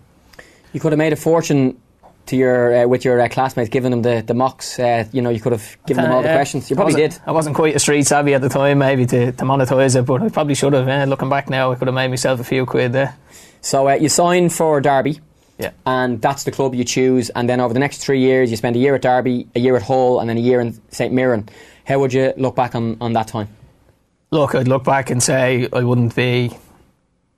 You 0.73 0.79
could 0.79 0.91
have 0.91 0.99
made 0.99 1.13
a 1.13 1.17
fortune 1.17 1.81
to 2.27 2.35
your 2.35 2.83
uh, 2.83 2.87
with 2.87 3.05
your 3.05 3.19
uh, 3.19 3.27
classmates, 3.27 3.69
giving 3.69 3.91
them 3.91 4.01
the 4.01 4.23
the 4.25 4.33
mocks. 4.33 4.79
Uh, 4.79 5.05
you 5.11 5.21
know, 5.21 5.29
you 5.29 5.39
could 5.39 5.51
have 5.51 5.77
given 5.85 6.03
them 6.03 6.13
all 6.13 6.21
the 6.21 6.31
uh, 6.31 6.35
questions. 6.35 6.69
You 6.69 6.75
probably 6.75 6.95
did. 6.95 7.17
I 7.25 7.31
wasn't 7.31 7.55
quite 7.55 7.75
a 7.75 7.79
street 7.79 8.03
savvy 8.03 8.33
at 8.33 8.41
the 8.41 8.49
time, 8.49 8.79
maybe 8.79 9.05
to, 9.07 9.31
to 9.31 9.43
monetise 9.43 9.99
it, 9.99 10.05
but 10.05 10.21
I 10.21 10.29
probably 10.29 10.55
should 10.55 10.73
have. 10.73 10.87
Uh, 10.87 11.05
looking 11.05 11.29
back 11.29 11.49
now, 11.49 11.71
I 11.71 11.75
could 11.75 11.87
have 11.87 11.95
made 11.95 12.09
myself 12.09 12.39
a 12.39 12.43
few 12.43 12.65
quid 12.65 12.93
there. 12.93 13.17
So 13.61 13.89
uh, 13.89 13.93
you 13.93 14.09
sign 14.09 14.49
for 14.49 14.81
Derby. 14.81 15.19
Yeah. 15.59 15.71
And 15.85 16.19
that's 16.19 16.43
the 16.43 16.51
club 16.51 16.73
you 16.73 16.83
choose. 16.83 17.29
And 17.29 17.47
then 17.47 17.59
over 17.59 17.71
the 17.71 17.79
next 17.79 17.99
three 17.99 18.19
years, 18.19 18.49
you 18.49 18.57
spend 18.57 18.75
a 18.75 18.79
year 18.79 18.95
at 18.95 19.03
Derby, 19.03 19.47
a 19.53 19.59
year 19.59 19.75
at 19.75 19.83
Hull, 19.83 20.19
and 20.19 20.27
then 20.27 20.37
a 20.37 20.41
year 20.41 20.59
in 20.59 20.81
St 20.89 21.13
Mirren. 21.13 21.47
How 21.85 21.99
would 21.99 22.13
you 22.13 22.33
look 22.35 22.55
back 22.55 22.73
on, 22.73 22.97
on 22.99 23.13
that 23.13 23.27
time? 23.27 23.47
Look, 24.31 24.55
I'd 24.55 24.67
look 24.67 24.83
back 24.83 25.11
and 25.11 25.21
say 25.21 25.69
I 25.71 25.83
wouldn't 25.83 26.15
be 26.15 26.51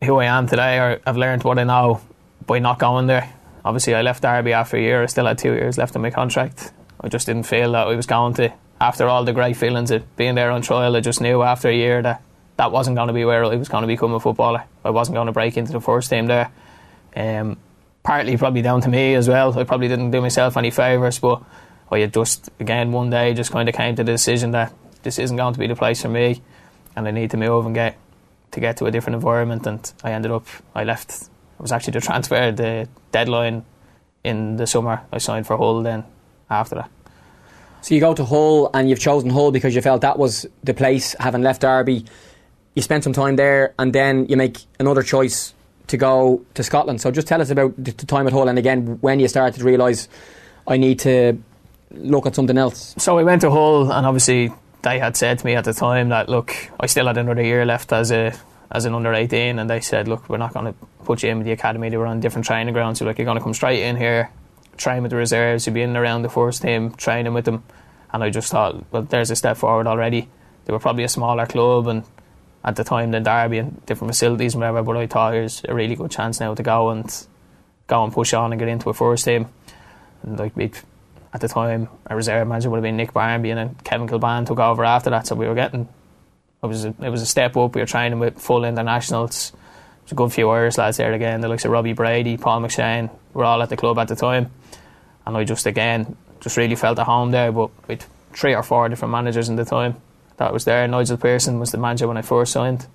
who 0.04 0.20
I 0.20 0.26
am 0.26 0.48
today, 0.48 0.78
or 0.80 1.02
I've 1.06 1.18
learned 1.18 1.44
what 1.44 1.60
I 1.60 1.64
know 1.66 2.02
by 2.46 2.60
not 2.60 2.80
going 2.80 3.08
there. 3.08 3.34
Obviously, 3.66 3.96
I 3.96 4.02
left 4.02 4.22
Derby 4.22 4.54
after 4.54 4.78
a 4.78 4.82
year. 4.82 5.04
I 5.04 5.06
still 5.06 5.26
had 5.26 5.38
two 5.38 5.54
years 5.54 5.78
left 5.78 5.96
on 5.96 6.02
my 6.02 6.12
contract. 6.12 6.74
I 7.00 7.08
just 7.08 7.26
didn't 7.26 7.44
feel 7.44 7.72
that 7.74 7.88
I 7.88 7.96
was 7.96 8.06
going 8.06 8.34
to. 8.36 8.54
After 8.82 9.08
all 9.08 9.24
the 9.24 9.34
great 9.34 9.56
feelings 9.56 9.92
of 9.92 10.16
being 10.18 10.36
there 10.36 10.52
on 10.52 10.62
trial, 10.62 10.96
I 10.96 11.00
just 11.00 11.22
knew 11.22 11.42
after 11.42 11.70
a 11.70 11.74
year 11.76 12.02
that 12.02 12.22
that 12.58 12.72
wasn't 12.72 12.96
going 12.96 13.08
to 13.08 13.14
be 13.14 13.26
where 13.26 13.44
I 13.46 13.56
was 13.56 13.70
going 13.70 13.84
to 13.84 13.88
become 13.88 14.14
a 14.14 14.20
footballer. 14.20 14.66
I 14.84 14.90
wasn't 14.90 15.16
going 15.16 15.28
to 15.28 15.32
break 15.32 15.58
into 15.58 15.72
the 15.72 15.82
first 15.82 16.10
team 16.10 16.28
there. 16.28 16.52
Um, 17.16 17.58
partly 18.04 18.36
probably 18.38 18.62
down 18.62 18.82
to 18.82 18.90
me 18.90 19.16
as 19.16 19.28
well. 19.28 19.58
I 19.58 19.64
probably 19.64 19.88
didn't 19.88 20.12
do 20.12 20.22
myself 20.22 20.58
any 20.58 20.72
favours, 20.72 21.20
but 21.20 21.42
I 21.92 22.00
had 22.00 22.14
just 22.14 22.50
again 22.60 22.92
one 22.92 23.10
day 23.10 23.34
just 23.34 23.52
kind 23.52 23.70
of 23.70 23.76
came 23.76 23.96
to 23.96 24.04
the 24.04 24.12
decision 24.12 24.52
that 24.52 24.74
this 25.04 25.20
isn't 25.20 25.38
going 25.38 25.54
to 25.54 25.60
be 25.60 25.68
the 25.68 25.76
place 25.76 26.02
for 26.02 26.10
me, 26.10 26.42
and 26.96 27.08
I 27.08 27.12
need 27.12 27.32
to 27.32 27.38
move 27.38 27.66
and 27.66 27.74
get 27.74 27.98
to 28.52 28.60
get 28.60 28.78
to 28.78 28.86
a 28.86 28.92
different 28.92 29.16
environment. 29.16 29.66
And 29.66 29.92
I 30.04 30.12
ended 30.12 30.32
up 30.32 30.46
I 30.76 30.84
left. 30.84 31.30
I 31.64 31.66
was 31.66 31.72
actually 31.72 31.94
to 31.94 32.02
transfer 32.02 32.52
the 32.52 32.90
deadline 33.14 33.64
in 34.24 34.58
the 34.58 34.68
summer. 34.68 35.02
I 35.14 35.18
signed 35.18 35.48
for 35.48 35.56
Hull 35.56 35.82
then 35.82 36.04
after 36.50 36.76
that. 36.76 36.92
So 37.82 37.96
you 37.96 38.02
go 38.02 38.14
to 38.14 38.26
Hull 38.26 38.70
and 38.74 38.90
you've 38.90 39.00
chosen 39.00 39.30
Hull 39.30 39.52
because 39.52 39.74
you 39.74 39.82
felt 39.82 40.02
that 40.02 40.20
was 40.20 40.46
the 40.64 40.74
place, 40.74 41.16
having 41.20 41.42
left 41.42 41.62
Derby 41.62 42.06
you 42.76 42.82
spend 42.82 43.04
some 43.04 43.14
time 43.14 43.36
there, 43.36 43.74
and 43.78 43.94
then 43.94 44.26
you 44.28 44.38
make 44.38 44.58
another 44.80 45.04
choice 45.04 45.54
to 45.88 45.98
go 45.98 46.44
to 46.56 46.64
Scotland. 46.64 47.02
So 47.02 47.12
just 47.12 47.28
tell 47.28 47.42
us 47.42 47.50
about 47.50 47.74
the 47.78 47.92
time 47.92 48.26
at 48.28 48.34
Hull, 48.34 48.48
and 48.48 48.58
again 48.58 48.98
when 49.02 49.20
you 49.20 49.28
started 49.28 49.60
to 49.60 49.66
realise 49.66 50.08
I 50.68 50.78
need 50.78 51.00
to 51.00 51.42
look 51.92 52.26
at 52.26 52.36
something 52.36 52.58
else. 52.58 52.96
So 52.98 53.16
we 53.16 53.24
went 53.24 53.42
to 53.42 53.52
Hull, 53.52 53.92
and 53.92 54.06
obviously 54.06 54.52
they 54.82 55.00
had 55.00 55.16
said 55.16 55.40
to 55.40 55.46
me 55.46 55.56
at 55.56 55.66
the 55.66 55.74
time 55.74 56.10
that 56.10 56.30
look, 56.30 56.56
I 56.80 56.88
still 56.88 57.08
had 57.08 57.18
another 57.18 57.44
year 57.44 57.66
left 57.66 57.94
as 57.94 58.12
a 58.12 58.34
as 58.74 58.86
an 58.86 58.94
under 58.94 59.14
18 59.14 59.60
and 59.60 59.70
they 59.70 59.80
said 59.80 60.08
look 60.08 60.28
we're 60.28 60.38
not 60.38 60.54
going 60.54 60.66
to 60.66 60.74
put 61.06 61.24
you 61.24 61.30
in 61.30 61.38
with 61.38 61.46
the 61.46 61.54
academy 61.54 61.90
they 61.90 61.98
were 61.98 62.08
on 62.08 62.20
different 62.20 62.46
training 62.46 62.74
grounds 62.74 63.00
so 63.00 63.06
like 63.06 63.18
you're 63.18 63.26
going 63.26 63.38
to 63.38 63.44
come 63.44 63.54
straight 63.54 63.84
in 63.84 63.96
here 63.96 64.30
train 64.78 65.04
with 65.04 65.12
the 65.12 65.18
reserves 65.18 65.66
you'll 65.66 65.74
be 65.74 65.82
in 65.82 65.90
and 65.90 65.98
around 65.98 66.24
the 66.24 66.30
first 66.30 66.62
team 66.62 66.92
training 66.94 67.34
with 67.34 67.46
them 67.46 67.64
and 68.12 68.24
I 68.24 68.30
just 68.30 68.52
thought 68.52 68.84
well 68.92 69.04
there's 69.04 69.32
a 69.32 69.36
step 69.36 69.58
forward 69.58 69.88
already 69.88 70.28
they 70.66 70.74
were 70.74 70.80
probably 70.80 71.04
a 71.04 71.10
smaller 71.10 71.46
club 71.46 71.88
and 71.88 72.04
at 72.64 72.76
the 72.76 72.84
time 72.84 73.12
than 73.12 73.24
Derby 73.24 73.58
and 73.58 73.86
different 73.86 74.12
facilities 74.12 74.54
and 74.54 74.62
whatever. 74.62 74.84
But 74.84 74.98
I 74.98 75.08
thought 75.08 75.32
there's 75.32 75.62
a 75.68 75.74
really 75.74 75.96
good 75.96 76.12
chance 76.12 76.40
now 76.40 76.56
to 76.56 76.64
go 76.64 76.90
and 76.90 77.28
go 77.88 78.04
and 78.04 78.14
push 78.14 78.34
on 78.34 78.54
and 78.54 78.60
get 78.60 78.70
into 78.70 78.90
a 78.90 78.94
first 78.94 79.26
team. 79.26 79.48
And 80.24 80.40
like 80.40 80.56
we 80.56 80.72
at 81.34 81.42
the 81.42 81.48
time, 81.48 81.90
a 82.06 82.16
reserve 82.16 82.48
manager 82.48 82.70
would 82.70 82.78
have 82.78 82.84
been 82.84 82.96
Nick 82.96 83.12
Barmby, 83.14 83.50
and 83.50 83.58
then 83.58 83.76
Kevin 83.84 84.08
Kilbane 84.08 84.46
took 84.46 84.60
over 84.60 84.86
after 84.86 85.10
that. 85.10 85.28
So 85.28 85.36
we 85.36 85.48
were 85.48 85.56
getting 85.56 85.90
it 86.64 86.68
was 86.68 86.86
a, 86.86 86.96
it 87.02 87.10
was 87.10 87.22
a 87.22 87.26
step 87.26 87.58
up. 87.58 87.76
We 87.76 87.82
were 87.82 87.88
training 87.88 88.20
with 88.20 88.40
full 88.40 88.64
internationals. 88.64 89.52
There's 90.02 90.14
a 90.14 90.16
good 90.16 90.32
few 90.32 90.50
Irish 90.50 90.78
lads 90.78 90.98
there 90.98 91.14
again. 91.14 91.42
The 91.42 91.48
likes 91.48 91.66
of 91.66 91.72
Robbie 91.72 91.94
Brady, 91.94 92.38
Paul 92.38 92.62
McShane, 92.62 93.10
were 93.34 93.46
all 93.46 93.62
at 93.62 93.70
the 93.70 93.78
club 93.78 94.00
at 94.00 94.08
the 94.08 94.16
time, 94.16 94.52
and 95.26 95.36
I 95.36 95.44
just 95.44 95.66
again 95.66 96.16
just 96.40 96.58
really 96.58 96.76
felt 96.76 97.00
at 97.00 97.06
home 97.06 97.32
there. 97.32 97.52
But 97.52 97.70
with 97.88 98.08
three 98.34 98.56
or 98.56 98.64
four 98.64 98.90
different 98.90 99.12
managers 99.12 99.50
in 99.50 99.56
the 99.56 99.66
time 99.66 99.96
that 100.38 100.54
was 100.54 100.66
there. 100.66 100.88
Nigel 100.88 101.18
Pearson 101.18 101.60
was 101.60 101.72
the 101.72 101.78
manager 101.78 102.08
when 102.08 102.18
I 102.18 102.22
first 102.22 102.52
signed. 102.52 102.88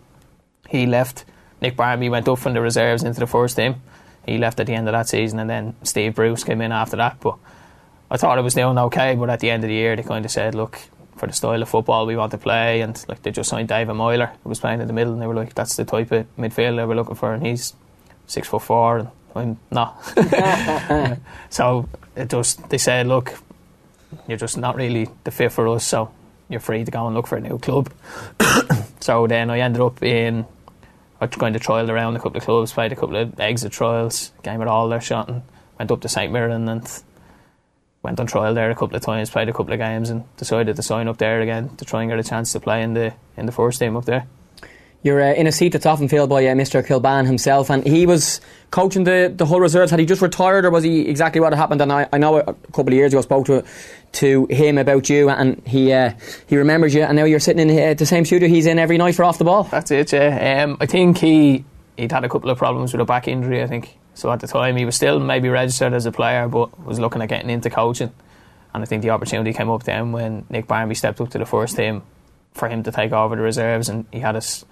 He 0.69 0.87
left. 0.87 1.25
Nick 1.61 1.77
Barmby 1.77 2.09
went 2.09 2.29
up 2.29 2.39
from 2.39 2.55
the 2.55 2.61
reserves 2.61 3.03
into 3.03 3.21
the 3.21 3.27
first 3.27 3.57
team. 3.57 3.77
He 4.27 4.39
left 4.39 4.61
at 4.61 4.67
the 4.67 4.75
end 4.75 4.89
of 4.89 4.93
that 4.93 5.09
season, 5.09 5.39
and 5.39 5.49
then 5.49 5.75
Steve 5.83 6.15
Bruce 6.15 6.45
came 6.45 6.61
in 6.61 6.73
after 6.73 6.97
that. 6.97 7.19
But 7.21 7.37
I 8.11 8.17
thought 8.17 8.39
it 8.39 8.43
was 8.43 8.55
doing 8.55 8.79
okay. 8.79 9.15
But 9.15 9.31
at 9.31 9.41
the 9.41 9.51
end 9.51 9.65
of 9.65 9.69
the 9.69 9.75
year, 9.75 9.97
they 9.97 10.03
kind 10.03 10.25
of 10.25 10.31
said, 10.31 10.55
"Look, 10.55 10.79
for 11.19 11.27
the 11.27 11.33
style 11.33 11.63
of 11.63 11.69
football 11.69 12.07
we 12.07 12.17
want 12.17 12.33
to 12.33 12.39
play," 12.39 12.81
and 12.81 13.05
like 13.09 13.23
they 13.23 13.31
just 13.31 13.51
signed 13.51 13.69
David 13.69 13.95
Meyler, 13.95 14.33
who 14.43 14.49
was 14.49 14.61
playing 14.61 14.81
in 14.81 14.87
the 14.87 14.93
middle, 14.93 15.13
and 15.13 15.23
they 15.23 15.27
were 15.27 15.35
like, 15.35 15.55
"That's 15.55 15.77
the 15.77 15.85
type 15.85 16.11
of 16.13 16.27
midfielder 16.37 16.87
we're 16.87 16.95
looking 16.95 17.15
for," 17.15 17.33
and 17.33 17.47
he's 17.47 17.75
six 18.27 18.49
foot 18.49 18.63
four, 18.63 18.99
and 18.99 19.09
I'm 19.35 19.59
not. 19.71 20.03
so 21.51 21.89
it 22.17 22.31
just 22.31 22.69
they 22.69 22.79
said, 22.79 23.07
"Look, 23.07 23.35
you're 24.27 24.39
just 24.39 24.57
not 24.59 24.77
really 24.77 25.09
the 25.25 25.31
fit 25.31 25.53
for 25.53 25.69
us." 25.69 25.85
So 25.85 26.11
you're 26.49 26.61
free 26.61 26.85
to 26.85 26.91
go 26.91 27.07
and 27.07 27.15
look 27.15 27.27
for 27.27 27.37
a 27.37 27.41
new 27.41 27.59
club. 27.59 27.93
so 29.01 29.27
then 29.27 29.51
I 29.51 29.61
ended 29.61 29.83
up 29.83 30.03
in 30.03 30.47
I 31.21 31.27
was 31.27 31.35
going 31.35 31.53
to 31.53 31.59
trial 31.59 31.91
around 31.91 32.17
a 32.17 32.21
couple 32.21 32.39
of 32.39 32.45
clubs, 32.45 32.73
played 32.73 32.93
a 32.93 32.97
couple 32.97 33.17
of 33.17 33.39
exit 33.41 33.73
trials, 33.73 34.33
game 34.43 34.63
at 34.63 34.69
all 34.69 34.89
there, 34.89 35.01
shot 35.01 35.29
and 35.29 35.43
went 35.79 35.91
up 35.91 36.01
to 36.03 36.09
St 36.09 36.33
Mirren 36.33 36.69
and 36.69 37.03
went 38.03 38.21
on 38.21 38.27
trial 38.27 38.55
there 38.55 38.71
a 38.71 38.75
couple 38.75 38.97
of 38.97 39.03
times, 39.03 39.31
played 39.31 39.49
a 39.49 39.53
couple 39.53 39.73
of 39.73 39.79
games 39.79 40.11
and 40.11 40.25
decided 40.37 40.77
to 40.77 40.83
sign 40.83 41.09
up 41.09 41.19
there 41.19 41.41
again 41.41 41.75
to 41.77 41.85
try 41.85 42.03
and 42.03 42.11
get 42.11 42.19
a 42.19 42.25
chance 42.25 42.53
to 42.53 42.61
play 42.61 42.83
in 42.83 42.95
the 42.95 43.13
in 43.37 43.47
the 43.47 43.53
first 43.53 43.79
team 43.79 43.97
up 43.97 44.05
there. 44.05 44.27
You're 45.03 45.23
uh, 45.23 45.33
in 45.33 45.47
a 45.47 45.53
seat 45.53 45.71
that's 45.71 45.87
often 45.87 46.09
filled 46.09 46.29
by 46.29 46.45
uh, 46.45 46.55
Mr. 46.55 46.85
Kilbane 46.85 47.27
himself, 47.27 47.71
and 47.71 47.87
he 47.87 48.05
was 48.05 48.41
coaching 48.73 49.05
the, 49.05 49.33
the 49.35 49.47
Hull 49.47 49.61
Reserves. 49.61 49.93
Had 49.93 50.01
he 50.01 50.07
just 50.07 50.21
retired, 50.21 50.65
or 50.65 50.71
was 50.71 50.83
he 50.83 51.03
exactly 51.03 51.41
what 51.41 51.53
had 51.53 51.59
happened? 51.59 51.81
And 51.81 51.93
I, 51.93 52.09
I 52.13 52.19
know 52.19 52.39
a 52.39 52.53
couple 52.73 52.89
of 52.89 52.95
years 52.95 53.13
ago 53.13 53.19
I 53.19 53.23
spoke 53.23 53.47
to 53.47 53.65
to 54.11 54.47
him 54.47 54.77
about 54.77 55.09
you, 55.09 55.29
and 55.29 55.63
he 55.65 55.93
uh, 55.93 56.15
he 56.49 56.57
remembers 56.57 56.95
you. 56.95 57.03
And 57.03 57.17
now 57.17 57.25
you're 57.25 57.39
sitting 57.39 57.69
in 57.69 57.91
uh, 57.91 57.95
the 57.95 58.07
same 58.07 58.25
studio 58.25 58.49
he's 58.49 58.67
in 58.67 58.79
every 58.81 58.99
night 58.99 59.15
for 59.15 59.23
off 59.25 59.39
the 59.39 59.45
ball. 59.45 59.65
That's 59.65 59.93
it. 59.93 60.13
Yeah, 60.13 60.65
um, 60.65 60.77
I 60.81 60.87
think 60.87 61.19
he 61.19 61.65
he'd 61.97 62.11
had 62.11 62.25
a 62.25 62.29
couple 62.29 62.51
of 62.51 62.59
problems 62.59 62.93
with 62.93 63.01
a 63.01 63.05
back 63.05 63.29
injury. 63.29 63.63
I 63.63 63.69
think 63.69 63.97
so. 64.19 64.31
At 64.31 64.41
the 64.41 64.47
time, 64.47 64.77
he 64.77 64.85
was 64.85 64.97
still 64.97 65.21
maybe 65.21 65.49
registered 65.49 65.93
as 65.93 66.07
a 66.07 66.13
player, 66.13 66.49
but 66.49 66.85
was 66.85 66.99
looking 66.99 67.23
at 67.23 67.29
getting 67.29 67.51
into 67.51 67.71
coaching. 67.71 68.13
And 68.75 68.83
I 68.83 68.87
think 68.87 69.03
the 69.03 69.11
opportunity 69.11 69.53
came 69.53 69.71
up 69.71 69.85
then 69.85 70.13
when 70.13 70.45
Nick 70.51 70.67
Barmby 70.67 70.95
stepped 70.95 71.21
up 71.21 71.31
to 71.31 71.39
the 71.39 71.47
first 71.47 71.77
team 71.77 72.03
for 72.53 72.69
him 72.69 72.83
to 72.83 72.93
take 72.93 73.13
over 73.13 73.37
the 73.37 73.43
reserves, 73.43 73.89
and 73.89 74.05
he 74.13 74.21
had 74.21 74.37
us 74.37 74.65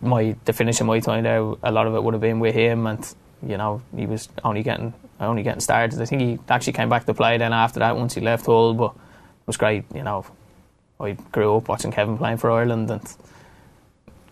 my 0.00 0.36
the 0.44 0.52
finish 0.52 0.80
of 0.80 0.86
my 0.86 1.00
time 1.00 1.24
there, 1.24 1.40
a 1.62 1.72
lot 1.72 1.86
of 1.86 1.94
it 1.94 2.02
would 2.02 2.14
have 2.14 2.20
been 2.20 2.40
with 2.40 2.54
him, 2.54 2.86
and 2.86 3.14
you 3.46 3.56
know 3.56 3.82
he 3.96 4.06
was 4.06 4.28
only 4.42 4.62
getting 4.62 4.92
only 5.20 5.42
getting 5.42 5.60
started. 5.60 6.00
I 6.00 6.04
think 6.04 6.20
he 6.20 6.38
actually 6.48 6.74
came 6.74 6.88
back 6.88 7.06
to 7.06 7.14
play 7.14 7.38
then 7.38 7.52
after 7.52 7.80
that 7.80 7.96
once 7.96 8.14
he 8.14 8.20
left 8.20 8.46
Hull, 8.46 8.74
but 8.74 8.92
it 8.92 9.46
was 9.46 9.56
great. 9.56 9.84
You 9.94 10.02
know, 10.02 10.26
I 11.00 11.12
grew 11.32 11.56
up 11.56 11.68
watching 11.68 11.92
Kevin 11.92 12.18
playing 12.18 12.38
for 12.38 12.50
Ireland, 12.50 12.90
and 12.90 13.16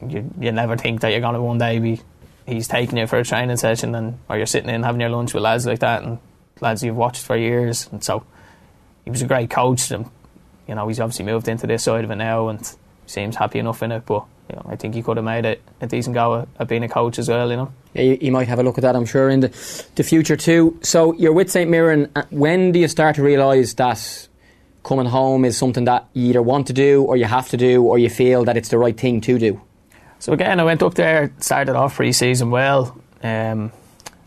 you 0.06 0.30
you 0.38 0.52
never 0.52 0.76
think 0.76 1.00
that 1.00 1.12
you're 1.12 1.20
gonna 1.20 1.42
one 1.42 1.58
day 1.58 1.78
be 1.78 2.00
he's 2.46 2.68
taking 2.68 2.98
you 2.98 3.06
for 3.06 3.18
a 3.18 3.24
training 3.24 3.56
session, 3.56 3.94
and 3.94 4.18
or 4.28 4.36
you're 4.36 4.46
sitting 4.46 4.70
in 4.70 4.82
having 4.82 5.00
your 5.00 5.10
lunch 5.10 5.34
with 5.34 5.42
lads 5.42 5.66
like 5.66 5.80
that, 5.80 6.02
and 6.02 6.18
lads 6.60 6.82
you've 6.82 6.96
watched 6.96 7.24
for 7.24 7.36
years, 7.36 7.88
and 7.92 8.02
so 8.02 8.24
he 9.04 9.10
was 9.10 9.22
a 9.22 9.26
great 9.26 9.50
coach, 9.50 9.90
and 9.90 10.10
you 10.68 10.74
know 10.74 10.88
he's 10.88 11.00
obviously 11.00 11.24
moved 11.24 11.48
into 11.48 11.66
this 11.66 11.84
side 11.84 12.04
of 12.04 12.10
it 12.10 12.16
now, 12.16 12.48
and 12.48 12.76
seems 13.06 13.36
happy 13.36 13.58
enough 13.58 13.82
in 13.82 13.92
it, 13.92 14.04
but 14.06 14.24
you 14.48 14.56
know, 14.56 14.66
I 14.68 14.76
think 14.76 14.94
he 14.94 15.02
could 15.02 15.16
have 15.16 15.24
made 15.24 15.44
it 15.44 15.62
a 15.80 15.86
decent 15.86 16.14
go 16.14 16.46
at, 16.58 16.68
being 16.68 16.82
a 16.82 16.88
coach 16.88 17.18
as 17.18 17.28
well. 17.28 17.50
You 17.50 17.56
know, 17.56 17.72
yeah, 17.94 18.16
you, 18.20 18.32
might 18.32 18.48
have 18.48 18.58
a 18.58 18.62
look 18.62 18.78
at 18.78 18.82
that. 18.82 18.96
I'm 18.96 19.06
sure 19.06 19.30
in 19.30 19.40
the 19.40 19.86
the 19.94 20.02
future 20.02 20.36
too. 20.36 20.78
So 20.82 21.12
you're 21.14 21.32
with 21.32 21.50
St 21.50 21.70
Mirren. 21.70 22.10
Uh, 22.14 22.24
when 22.30 22.72
do 22.72 22.78
you 22.78 22.88
start 22.88 23.16
to 23.16 23.22
realise 23.22 23.74
that 23.74 24.28
coming 24.84 25.06
home 25.06 25.44
is 25.44 25.56
something 25.56 25.84
that 25.84 26.06
you 26.12 26.30
either 26.30 26.42
want 26.42 26.66
to 26.66 26.72
do 26.72 27.02
or 27.04 27.16
you 27.16 27.24
have 27.24 27.48
to 27.50 27.56
do, 27.56 27.82
or 27.82 27.98
you 27.98 28.10
feel 28.10 28.44
that 28.44 28.56
it's 28.56 28.68
the 28.68 28.78
right 28.78 28.98
thing 28.98 29.20
to 29.22 29.38
do? 29.38 29.60
So 30.22 30.32
again, 30.32 30.60
I 30.60 30.62
went 30.62 30.84
up 30.84 30.94
there, 30.94 31.32
started 31.40 31.74
off 31.74 31.96
pre-season 31.96 32.52
well. 32.52 32.96
Um, 33.24 33.72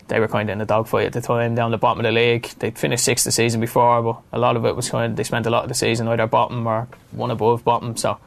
they 0.08 0.20
were 0.20 0.28
kind 0.28 0.50
of 0.50 0.52
in 0.52 0.60
a 0.60 0.66
dogfight 0.66 1.06
at 1.06 1.14
the 1.14 1.22
time, 1.22 1.54
down 1.54 1.70
the 1.70 1.78
bottom 1.78 2.04
of 2.04 2.04
the 2.04 2.12
league. 2.12 2.50
They'd 2.58 2.78
finished 2.78 3.02
sixth 3.02 3.24
the 3.24 3.32
season 3.32 3.62
before, 3.62 4.02
but 4.02 4.20
a 4.30 4.38
lot 4.38 4.56
of 4.56 4.66
it 4.66 4.76
was 4.76 4.90
kind 4.90 5.12
of 5.12 5.16
they 5.16 5.24
spent 5.24 5.46
a 5.46 5.50
lot 5.50 5.62
of 5.62 5.70
the 5.70 5.74
season 5.74 6.06
either 6.08 6.26
bottom 6.26 6.66
or 6.66 6.86
one 7.12 7.30
above 7.30 7.64
bottom. 7.64 7.96
So 7.96 8.18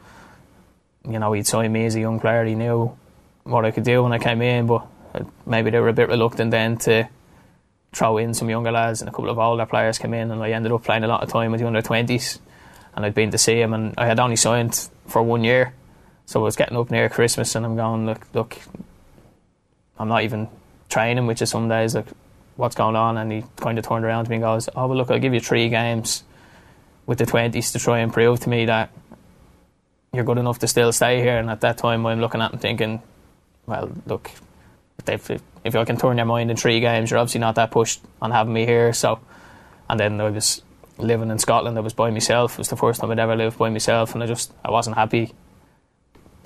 you 1.08 1.20
know, 1.20 1.32
he'd 1.32 1.46
signed 1.46 1.72
me 1.72 1.84
as 1.84 1.94
a 1.94 2.00
young 2.00 2.18
player. 2.18 2.44
He 2.44 2.56
knew 2.56 2.90
what 3.44 3.64
I 3.64 3.70
could 3.70 3.84
do 3.84 4.02
when 4.02 4.12
I 4.12 4.18
came 4.18 4.42
in, 4.42 4.66
but 4.66 4.84
maybe 5.46 5.70
they 5.70 5.78
were 5.78 5.90
a 5.90 5.92
bit 5.92 6.08
reluctant 6.08 6.50
then 6.50 6.76
to 6.78 7.08
throw 7.92 8.18
in 8.18 8.34
some 8.34 8.50
younger 8.50 8.72
lads 8.72 9.00
and 9.00 9.08
a 9.08 9.12
couple 9.12 9.30
of 9.30 9.38
older 9.38 9.64
players 9.64 9.96
came 9.96 10.14
in 10.14 10.32
and 10.32 10.42
I 10.42 10.50
ended 10.50 10.72
up 10.72 10.82
playing 10.82 11.04
a 11.04 11.08
lot 11.08 11.22
of 11.22 11.28
time 11.28 11.52
with 11.52 11.60
the 11.60 11.68
under 11.68 11.82
20s 11.82 12.40
and 12.96 13.06
I'd 13.06 13.14
been 13.14 13.30
to 13.30 13.38
see 13.38 13.60
him 13.60 13.74
and 13.74 13.94
I 13.96 14.06
had 14.06 14.18
only 14.18 14.34
signed 14.34 14.88
for 15.06 15.22
one 15.22 15.44
year 15.44 15.72
so 16.30 16.40
I 16.40 16.44
was 16.44 16.56
getting 16.56 16.76
up 16.76 16.90
near 16.90 17.08
Christmas 17.08 17.54
and 17.54 17.64
I'm 17.66 17.76
going 17.76 18.06
look 18.06 18.26
look 18.34 18.56
I'm 19.98 20.08
not 20.08 20.22
even 20.22 20.48
training 20.88 21.26
which 21.26 21.42
is 21.42 21.50
some 21.50 21.68
days 21.68 21.94
like 21.94 22.06
what's 22.56 22.76
going 22.76 22.96
on 22.96 23.16
and 23.16 23.32
he 23.32 23.44
kind 23.56 23.78
of 23.78 23.86
turned 23.86 24.04
around 24.04 24.24
to 24.24 24.30
me 24.30 24.36
and 24.36 24.42
goes 24.42 24.68
oh 24.76 24.86
well 24.86 24.96
look 24.98 25.10
I'll 25.10 25.18
give 25.18 25.34
you 25.34 25.40
three 25.40 25.68
games 25.68 26.24
with 27.06 27.18
the 27.18 27.26
20s 27.26 27.72
to 27.72 27.78
try 27.78 27.98
and 27.98 28.12
prove 28.12 28.38
to 28.40 28.48
me 28.48 28.66
that 28.66 28.90
you're 30.12 30.24
good 30.24 30.38
enough 30.38 30.58
to 30.60 30.68
still 30.68 30.92
stay 30.92 31.20
here. 31.20 31.38
And 31.38 31.50
at 31.50 31.60
that 31.60 31.78
time, 31.78 32.06
I'm 32.06 32.20
looking 32.20 32.40
at 32.40 32.52
him 32.52 32.58
thinking, 32.58 33.02
well, 33.66 33.90
look, 34.06 34.30
if, 35.06 35.30
if 35.64 35.76
I 35.76 35.84
can 35.84 35.96
turn 35.96 36.16
your 36.16 36.26
mind 36.26 36.50
in 36.50 36.56
three 36.56 36.80
games, 36.80 37.10
you're 37.10 37.18
obviously 37.18 37.40
not 37.40 37.54
that 37.56 37.70
pushed 37.70 38.00
on 38.20 38.30
having 38.30 38.52
me 38.52 38.66
here. 38.66 38.92
So, 38.92 39.20
and 39.88 39.98
then 39.98 40.20
I 40.20 40.30
was 40.30 40.62
living 40.98 41.30
in 41.30 41.38
Scotland. 41.38 41.76
I 41.78 41.80
was 41.80 41.94
by 41.94 42.10
myself. 42.10 42.54
It 42.54 42.58
was 42.58 42.68
the 42.68 42.76
first 42.76 43.00
time 43.00 43.10
I'd 43.10 43.18
ever 43.18 43.36
lived 43.36 43.58
by 43.58 43.70
myself, 43.70 44.14
and 44.14 44.22
I 44.22 44.26
just 44.26 44.52
I 44.64 44.70
wasn't 44.70 44.96
happy 44.96 45.32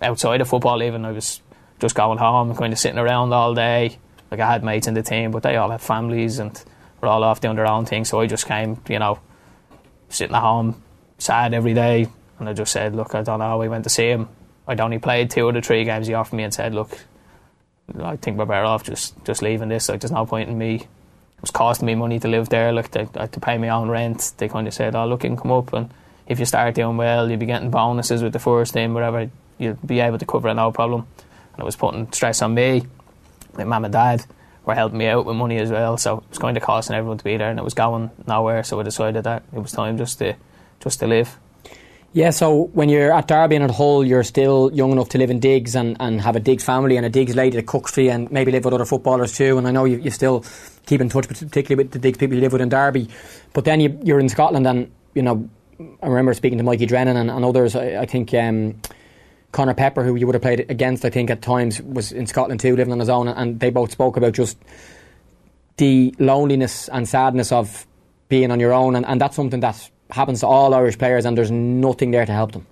outside 0.05 0.41
of 0.41 0.49
football. 0.49 0.83
Even 0.83 1.05
I 1.05 1.13
was 1.13 1.41
just 1.81 1.95
going 1.95 2.19
home, 2.19 2.55
kind 2.55 2.73
of 2.73 2.79
sitting 2.79 2.99
around 2.99 3.33
all 3.33 3.55
day. 3.55 3.99
Like 4.31 4.41
I 4.41 4.51
had 4.51 4.65
mates 4.65 4.87
in 4.87 4.95
the 4.95 5.03
team, 5.03 5.31
but 5.31 5.43
they 5.43 5.57
all 5.57 5.71
had 5.71 5.81
families 5.81 6.39
and 6.39 6.63
were 7.01 7.09
all 7.09 7.25
off 7.25 7.41
doing 7.41 7.57
their 7.57 7.67
own 7.67 7.87
thing. 7.87 8.05
So 8.05 8.21
I 8.21 8.27
just 8.27 8.47
came, 8.47 8.81
you 8.89 8.99
know, 8.99 9.19
sitting 10.09 10.35
at 10.35 10.43
home, 10.43 10.83
sad 11.19 11.55
every 11.55 11.75
day, 11.75 12.09
and 12.39 12.49
I 12.49 12.53
just 12.53 12.73
said, 12.73 12.95
look, 12.95 13.15
I 13.15 13.23
don't 13.23 13.39
know. 13.39 13.59
We 13.59 13.69
went 13.69 13.85
to 13.85 13.91
see 13.91 14.09
him. 14.09 14.29
I'd 14.67 14.81
only 14.81 14.99
played 14.99 15.31
two 15.31 15.47
of 15.49 15.55
the 15.55 15.61
three 15.61 15.85
games 15.85 16.07
he 16.07 16.15
offered 16.15 16.37
me 16.37 16.43
and 16.43 16.55
said, 16.55 16.75
look, 16.75 16.99
I 18.01 18.17
think 18.17 18.39
we're 18.39 18.47
better 18.47 18.65
off 18.65 18.85
just, 18.85 19.23
just 19.25 19.43
leaving 19.43 19.69
this. 19.69 19.89
Like, 19.89 20.01
there's 20.01 20.11
no 20.11 20.25
point 20.25 20.49
in 20.49 20.57
me. 20.57 20.77
It 20.77 21.41
was 21.41 21.51
costing 21.51 21.87
me 21.87 21.95
money 21.95 22.19
to 22.21 22.29
live 22.29 22.49
there. 22.49 22.73
Like, 22.73 22.91
they, 22.93 23.07
I 23.15 23.23
had 23.23 23.33
to 23.33 23.41
pay 23.41 23.59
my 23.59 23.69
own 23.69 23.91
rent. 23.91 24.33
They 24.39 24.49
kind 24.49 24.67
of 24.67 24.73
said, 24.73 24.95
oh, 24.95 25.07
look, 25.07 25.25
you 25.25 25.31
can 25.31 25.37
come 25.37 25.53
up 25.53 25.73
and 25.75 25.93
if 26.27 26.41
you 26.41 26.47
start 26.47 26.75
doing 26.75 26.97
well, 26.97 27.29
you'll 27.29 27.39
be 27.39 27.47
getting 27.47 27.71
bonuses 27.71 28.23
with 28.23 28.33
the 28.33 28.39
first 28.39 28.73
team, 28.73 28.95
whatever. 28.95 29.31
You'll 29.59 29.79
be 29.85 30.01
able 30.01 30.19
to 30.19 30.27
cover 30.27 30.49
it, 30.49 30.55
no 30.55 30.73
problem. 30.73 31.07
And 31.53 31.61
it 31.61 31.65
was 31.65 31.77
putting 31.77 32.11
stress 32.13 32.43
on 32.43 32.55
me. 32.55 32.87
My 33.57 33.65
mum 33.65 33.85
and 33.85 33.93
dad 33.93 34.25
were 34.65 34.75
helping 34.75 34.99
me 34.99 35.07
out 35.07 35.27
with 35.27 35.37
money 35.37 35.59
as 35.59 35.71
well. 35.71 35.97
So 35.97 36.19
it 36.19 36.25
was 36.31 36.39
kind 36.39 36.57
of 36.57 36.63
costing 36.63 36.97
everyone 36.97 37.19
to 37.19 37.25
be 37.25 37.37
there 37.37 37.51
and 37.51 37.59
it 37.59 37.65
was 37.65 37.75
going 37.75 38.11
nowhere. 38.27 38.65
So 38.65 38.81
I 38.81 38.83
decided 38.83 39.25
that 39.25 39.45
it 39.53 39.59
was 39.59 39.73
time 39.73 39.97
just 39.99 40.19
to, 40.19 40.37
just 40.81 41.01
to 41.01 41.07
live. 41.07 41.39
Yeah, 42.13 42.31
so 42.31 42.67
when 42.75 42.89
you're 42.89 43.13
at 43.13 43.27
Derby 43.27 43.57
and 43.57 43.65
at 43.65 43.73
Hull, 43.73 44.05
you're 44.05 44.23
still 44.23 44.71
young 44.73 44.93
enough 44.93 45.09
to 45.11 45.19
live 45.19 45.31
in 45.31 45.41
digs 45.41 45.75
and, 45.75 45.97
and 45.99 46.21
have 46.21 46.37
a 46.37 46.41
digs 46.41 46.63
family 46.63 46.97
and 46.97 47.05
a 47.05 47.11
digs 47.11 47.35
lady 47.35 47.57
that 47.57 47.67
cooks 47.67 47.91
for 47.91 48.03
you 48.03 48.11
and 48.13 48.31
maybe 48.31 48.53
live 48.53 48.65
with 48.65 48.73
other 48.73 48.85
footballers 48.85 49.37
too. 49.37 49.59
And 49.59 49.67
I 49.67 49.73
know 49.73 49.85
you, 49.85 49.99
you 49.99 50.11
still 50.11 50.45
keep 50.87 51.01
in 51.01 51.09
touch, 51.09 51.27
particularly 51.27 51.83
with 51.83 51.91
the 51.91 51.99
digs 51.99 52.17
people 52.17 52.37
you 52.37 52.41
live 52.41 52.53
with 52.53 52.63
in 52.63 52.69
Derby. 52.69 53.09
But 53.53 53.65
then 53.65 53.81
you, 53.81 53.99
you're 54.05 54.21
in 54.21 54.29
Scotland 54.29 54.65
and, 54.65 54.93
you 55.15 55.23
know, 55.23 55.49
I 56.03 56.07
remember 56.07 56.33
speaking 56.35 56.59
to 56.59 56.65
Mikey 56.65 56.87
Drennan 56.87 57.17
and, 57.17 57.33
and 57.33 57.45
others. 57.45 57.75
I, 57.75 58.03
I 58.03 58.07
think 58.07 58.33
um, 58.33 58.81
Connor 59.55 59.73
Pepper, 59.73 60.03
who 60.03 60.17
you 60.17 60.27
would 60.27 60.35
have 60.35 60.43
played 60.43 60.67
against, 60.69 61.05
I 61.05 61.11
think 61.11 61.31
at 61.31 61.41
times 61.41 61.81
was 61.81 62.13
in 62.13 62.27
Scotland 62.27 62.61
too, 62.61 62.75
living 62.77 62.93
on 62.93 62.99
his 62.99 63.09
own. 63.09 63.29
And 63.29 63.61
they 63.61 63.71
both 63.71 63.93
spoke 63.93 64.17
about 64.17 64.35
just 64.35 64.59
the 65.77 66.15
loneliness 66.19 66.89
and 66.89 67.09
sadness 67.09 67.53
of 67.53 67.87
being 68.29 68.51
on 68.51 68.59
your 68.59 68.73
own. 68.73 68.97
And, 68.97 69.07
and 69.07 69.21
that's 69.21 69.37
something 69.37 69.61
that 69.61 69.91
happens 70.11 70.41
to 70.41 70.49
all 70.49 70.75
Irish 70.75 70.99
players, 70.99 71.25
and 71.25 71.39
there's 71.39 71.53
nothing 71.53 72.11
there 72.11 72.27
to 72.27 72.33
help 72.33 72.53
them. 72.53 72.67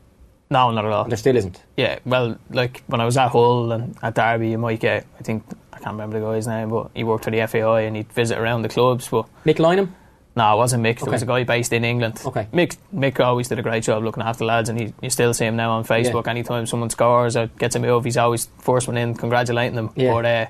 No, 0.50 0.70
not 0.72 0.84
at 0.84 0.92
all. 0.92 1.04
There 1.04 1.16
still 1.16 1.36
isn't. 1.36 1.62
Yeah, 1.76 2.00
well, 2.04 2.36
like 2.50 2.82
when 2.88 3.00
I 3.00 3.04
was 3.04 3.16
at 3.16 3.28
Hull 3.28 3.72
and 3.72 3.96
at 4.02 4.16
Derby, 4.16 4.50
you 4.50 4.58
might 4.58 4.80
get. 4.80 5.06
I 5.18 5.22
think 5.22 5.44
I 5.72 5.78
can't 5.78 5.92
remember 5.92 6.20
the 6.20 6.26
guy's 6.26 6.46
name, 6.46 6.68
but 6.68 6.90
he 6.94 7.04
worked 7.04 7.24
for 7.24 7.30
the 7.30 7.46
FAI 7.46 7.82
and 7.82 7.96
he'd 7.96 8.12
visit 8.12 8.38
around 8.38 8.62
the 8.62 8.68
clubs. 8.68 9.08
But 9.08 9.26
Mick 9.46 9.56
Lynham. 9.56 9.92
No, 10.34 10.54
it 10.54 10.56
wasn't 10.56 10.82
Mick. 10.82 10.92
Okay. 10.92 11.04
There 11.04 11.12
was 11.12 11.22
a 11.22 11.26
guy 11.26 11.44
based 11.44 11.72
in 11.72 11.84
England. 11.84 12.22
Okay. 12.24 12.48
Mick 12.52 12.76
Mick 12.94 13.20
always 13.20 13.48
did 13.48 13.58
a 13.58 13.62
great 13.62 13.82
job 13.82 14.02
looking 14.02 14.22
after 14.22 14.44
lads, 14.44 14.68
and 14.68 14.80
he, 14.80 14.94
you 15.02 15.10
still 15.10 15.34
see 15.34 15.44
him 15.44 15.56
now 15.56 15.72
on 15.72 15.84
Facebook. 15.84 16.24
Yeah. 16.24 16.30
Anytime 16.30 16.66
someone 16.66 16.90
scores 16.90 17.36
or 17.36 17.48
gets 17.58 17.76
a 17.76 17.78
move, 17.78 18.04
he's 18.04 18.16
always 18.16 18.48
first 18.58 18.88
one 18.88 18.96
in, 18.96 19.14
congratulating 19.14 19.76
them. 19.76 19.90
Yeah. 19.94 20.12
But 20.12 20.24
uh, 20.24 20.46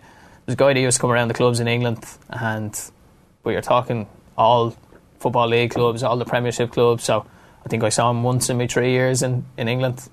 there's 0.46 0.54
a 0.54 0.56
guy 0.56 0.72
that 0.72 0.80
used 0.80 0.98
to 0.98 1.00
come 1.00 1.10
around 1.10 1.28
the 1.28 1.34
clubs 1.34 1.58
in 1.58 1.66
England, 1.66 2.04
and 2.30 2.78
we 3.44 3.56
are 3.56 3.62
talking 3.62 4.06
all 4.38 4.76
football 5.18 5.48
league 5.48 5.72
clubs, 5.72 6.02
all 6.02 6.16
the 6.16 6.24
Premiership 6.24 6.70
clubs. 6.70 7.04
So 7.04 7.26
I 7.64 7.68
think 7.68 7.82
I 7.82 7.88
saw 7.88 8.10
him 8.10 8.22
once 8.22 8.50
in 8.50 8.58
my 8.58 8.66
three 8.66 8.92
years 8.92 9.22
in, 9.22 9.44
in 9.56 9.68
England. 9.68 10.08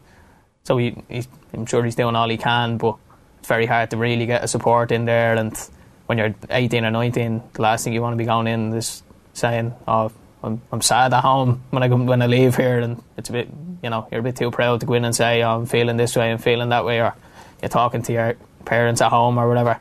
So 0.64 0.78
he, 0.78 0.96
he, 1.10 1.24
I'm 1.54 1.66
sure 1.66 1.84
he's 1.84 1.96
doing 1.96 2.16
all 2.16 2.30
he 2.30 2.38
can, 2.38 2.78
but 2.78 2.96
it's 3.40 3.48
very 3.48 3.66
hard 3.66 3.90
to 3.92 3.98
really 3.98 4.26
get 4.26 4.44
a 4.44 4.48
support 4.48 4.92
in 4.92 5.06
there. 5.06 5.36
And 5.36 5.58
when 6.06 6.18
you're 6.18 6.36
18 6.50 6.86
or 6.86 6.92
19, 6.92 7.42
the 7.54 7.62
last 7.62 7.84
thing 7.84 7.94
you 7.94 8.02
want 8.02 8.14
to 8.14 8.18
be 8.18 8.26
going 8.26 8.48
in 8.48 8.74
is 8.74 9.04
saying, 9.40 9.74
"Oh, 9.88 10.12
I'm, 10.44 10.62
I'm 10.72 10.82
sad 10.82 11.14
at 11.14 11.24
home 11.24 11.64
when 11.72 11.84
I 11.84 11.88
when 11.88 12.22
I 12.22 12.28
leave 12.28 12.56
here," 12.56 12.80
and 12.80 13.02
it's 13.18 13.30
a 13.30 13.34
bit, 13.34 13.50
you 13.82 13.90
know, 13.90 14.08
you're 14.12 14.22
a 14.22 14.24
bit 14.24 14.36
too 14.36 14.52
proud 14.52 14.82
to 14.82 14.86
go 14.86 14.94
in 14.94 15.06
and 15.06 15.16
say, 15.16 15.42
oh, 15.44 15.56
"I'm 15.56 15.66
feeling 15.66 15.98
this 15.98 16.16
way, 16.16 16.32
I'm 16.32 16.38
feeling 16.38 16.70
that 16.70 16.86
way," 16.86 17.02
or 17.02 17.16
you're 17.62 17.70
talking 17.70 18.02
to 18.04 18.14
your 18.14 18.36
parents 18.66 19.02
at 19.02 19.10
home 19.10 19.40
or 19.40 19.48
whatever, 19.48 19.80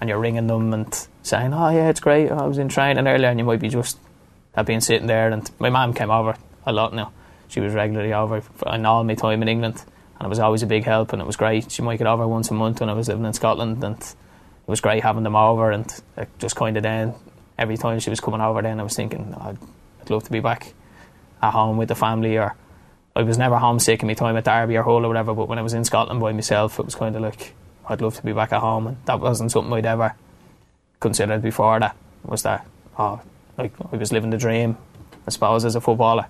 and 0.00 0.08
you're 0.08 0.18
ringing 0.18 0.46
them 0.46 0.72
and 0.74 1.08
saying, 1.22 1.54
"Oh 1.54 1.70
yeah, 1.70 1.88
it's 1.88 2.00
great. 2.00 2.30
I 2.30 2.46
was 2.46 2.58
in 2.58 2.68
training 2.68 3.06
earlier," 3.06 3.28
and 3.28 3.38
you 3.38 3.44
might 3.44 3.60
be 3.60 3.68
just 3.68 3.98
have 4.54 4.66
been 4.66 4.80
sitting 4.80 5.06
there. 5.06 5.30
And 5.30 5.50
my 5.58 5.70
mum 5.70 5.94
came 5.94 6.10
over 6.10 6.36
a 6.66 6.72
lot 6.72 6.92
now. 6.92 7.12
She 7.48 7.60
was 7.60 7.72
regularly 7.72 8.12
over 8.12 8.42
in 8.66 8.84
all 8.84 9.04
my 9.04 9.14
time 9.14 9.42
in 9.42 9.48
England, 9.48 9.82
and 10.18 10.26
it 10.26 10.28
was 10.28 10.38
always 10.38 10.62
a 10.62 10.66
big 10.66 10.84
help, 10.84 11.12
and 11.12 11.22
it 11.22 11.26
was 11.26 11.36
great. 11.36 11.70
She 11.72 11.82
might 11.82 11.98
get 11.98 12.06
over 12.06 12.26
once 12.26 12.50
a 12.50 12.54
month 12.54 12.80
when 12.80 12.90
I 12.90 12.92
was 12.92 13.08
living 13.08 13.24
in 13.24 13.32
Scotland, 13.32 13.82
and 13.82 13.96
it 13.96 14.14
was 14.66 14.80
great 14.80 15.02
having 15.02 15.22
them 15.24 15.36
over. 15.36 15.70
And 15.70 15.86
just 16.38 16.56
kind 16.56 16.76
of 16.76 16.82
then, 16.82 17.14
every 17.58 17.76
time 17.76 17.98
she 17.98 18.10
was 18.10 18.20
coming 18.20 18.40
over, 18.40 18.62
then 18.62 18.80
I 18.80 18.82
was 18.82 18.94
thinking, 18.94 19.34
I'd, 19.40 19.58
I'd 20.00 20.10
love 20.10 20.24
to 20.24 20.30
be 20.30 20.40
back 20.40 20.72
at 21.42 21.52
home 21.52 21.76
with 21.76 21.88
the 21.88 21.94
family, 21.94 22.38
or 22.38 22.54
I 23.16 23.22
was 23.22 23.38
never 23.38 23.58
homesick 23.58 24.02
in 24.02 24.06
my 24.06 24.14
time 24.14 24.36
at 24.36 24.44
Derby 24.44 24.76
or 24.76 24.82
Hull 24.82 25.04
or 25.04 25.08
whatever, 25.08 25.34
but 25.34 25.48
when 25.48 25.58
I 25.58 25.62
was 25.62 25.74
in 25.74 25.84
Scotland 25.84 26.20
by 26.20 26.32
myself, 26.32 26.78
it 26.78 26.84
was 26.84 26.94
kind 26.94 27.16
of 27.16 27.22
like 27.22 27.54
I'd 27.88 28.00
love 28.00 28.16
to 28.16 28.22
be 28.22 28.32
back 28.32 28.52
at 28.52 28.60
home, 28.60 28.86
and 28.86 28.96
that 29.06 29.20
wasn't 29.20 29.50
something 29.50 29.72
I'd 29.72 29.86
ever 29.86 30.14
considered 31.00 31.42
before. 31.42 31.80
That 31.80 31.96
was 32.24 32.42
that 32.42 32.66
oh, 32.98 33.20
like 33.56 33.72
I 33.92 33.96
was 33.96 34.12
living 34.12 34.30
the 34.30 34.36
dream, 34.36 34.76
I 35.26 35.30
suppose, 35.30 35.64
as 35.64 35.74
a 35.74 35.80
footballer. 35.80 36.26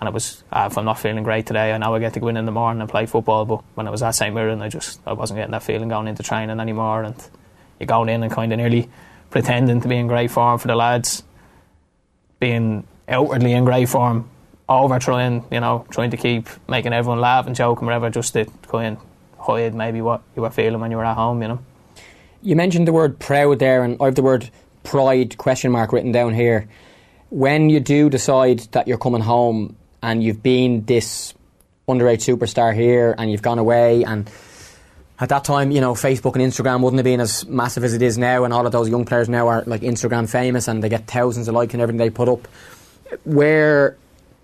And 0.00 0.08
it 0.08 0.14
was, 0.14 0.42
uh, 0.50 0.68
if 0.70 0.78
I'm 0.78 0.86
not 0.86 0.98
feeling 0.98 1.22
great 1.24 1.44
today, 1.46 1.72
I 1.72 1.78
know 1.78 1.94
I 1.94 1.98
get 1.98 2.14
to 2.14 2.20
go 2.20 2.28
in 2.28 2.38
in 2.38 2.46
the 2.46 2.52
morning 2.52 2.80
and 2.80 2.88
play 2.88 3.04
football. 3.04 3.44
But 3.44 3.62
when 3.74 3.86
I 3.86 3.90
was 3.90 4.02
at 4.02 4.12
St 4.12 4.34
Mirren, 4.34 4.62
I 4.62 4.68
just 4.70 4.98
I 5.06 5.12
wasn't 5.12 5.38
getting 5.38 5.52
that 5.52 5.62
feeling 5.62 5.90
going 5.90 6.08
into 6.08 6.22
training 6.22 6.58
anymore. 6.58 7.02
And 7.02 7.14
you're 7.78 7.86
going 7.86 8.08
in 8.08 8.22
and 8.22 8.32
kind 8.32 8.50
of 8.50 8.58
nearly 8.58 8.88
pretending 9.30 9.80
to 9.80 9.88
be 9.88 9.96
in 9.96 10.06
great 10.06 10.30
form 10.30 10.58
for 10.58 10.68
the 10.68 10.76
lads, 10.76 11.22
being 12.38 12.86
outwardly 13.08 13.52
in 13.52 13.64
great 13.64 13.88
form, 13.88 14.28
over 14.68 14.98
trying, 14.98 15.44
you 15.50 15.60
know, 15.60 15.86
trying 15.90 16.10
to 16.10 16.16
keep 16.16 16.48
making 16.68 16.92
everyone 16.92 17.20
laugh 17.20 17.46
and 17.46 17.56
joke 17.56 17.78
and 17.78 17.86
whatever, 17.86 18.10
just 18.10 18.32
to 18.34 18.44
kind 18.68 18.96
of 18.96 19.02
hide 19.38 19.74
maybe 19.74 20.00
what 20.00 20.22
you 20.36 20.42
were 20.42 20.50
feeling 20.50 20.80
when 20.80 20.90
you 20.90 20.96
were 20.96 21.04
at 21.04 21.16
home, 21.16 21.42
you 21.42 21.48
know. 21.48 21.58
You 22.42 22.56
mentioned 22.56 22.88
the 22.88 22.92
word 22.92 23.18
proud 23.18 23.58
there, 23.58 23.84
and 23.84 23.96
I 24.00 24.06
have 24.06 24.14
the 24.14 24.22
word 24.22 24.50
pride 24.82 25.36
question 25.38 25.70
mark 25.70 25.92
written 25.92 26.12
down 26.12 26.34
here. 26.34 26.68
When 27.30 27.70
you 27.70 27.80
do 27.80 28.10
decide 28.10 28.60
that 28.72 28.88
you're 28.88 28.98
coming 28.98 29.20
home 29.20 29.76
and 30.02 30.22
you've 30.22 30.42
been 30.42 30.84
this 30.84 31.34
underage 31.88 32.24
superstar 32.24 32.74
here 32.74 33.14
and 33.18 33.30
you've 33.30 33.42
gone 33.42 33.58
away 33.58 34.04
and 34.04 34.30
at 35.20 35.28
that 35.28 35.44
time, 35.44 35.70
you 35.70 35.82
know, 35.82 35.92
Facebook 35.92 36.34
and 36.34 36.42
Instagram 36.42 36.80
wouldn't 36.82 36.98
have 36.98 37.04
been 37.04 37.20
as 37.20 37.46
massive 37.46 37.84
as 37.84 37.92
it 37.92 38.00
is 38.00 38.16
now, 38.16 38.44
and 38.44 38.54
all 38.54 38.64
of 38.64 38.72
those 38.72 38.88
young 38.88 39.04
players 39.04 39.28
now 39.28 39.48
are 39.48 39.62
like 39.66 39.82
Instagram 39.82 40.28
famous 40.28 40.66
and 40.66 40.82
they 40.82 40.88
get 40.88 41.06
thousands 41.06 41.46
of 41.46 41.54
likes 41.54 41.74
and 41.74 41.82
everything 41.82 41.98
they 41.98 42.08
put 42.08 42.28
up. 42.28 42.48
Where 43.24 43.98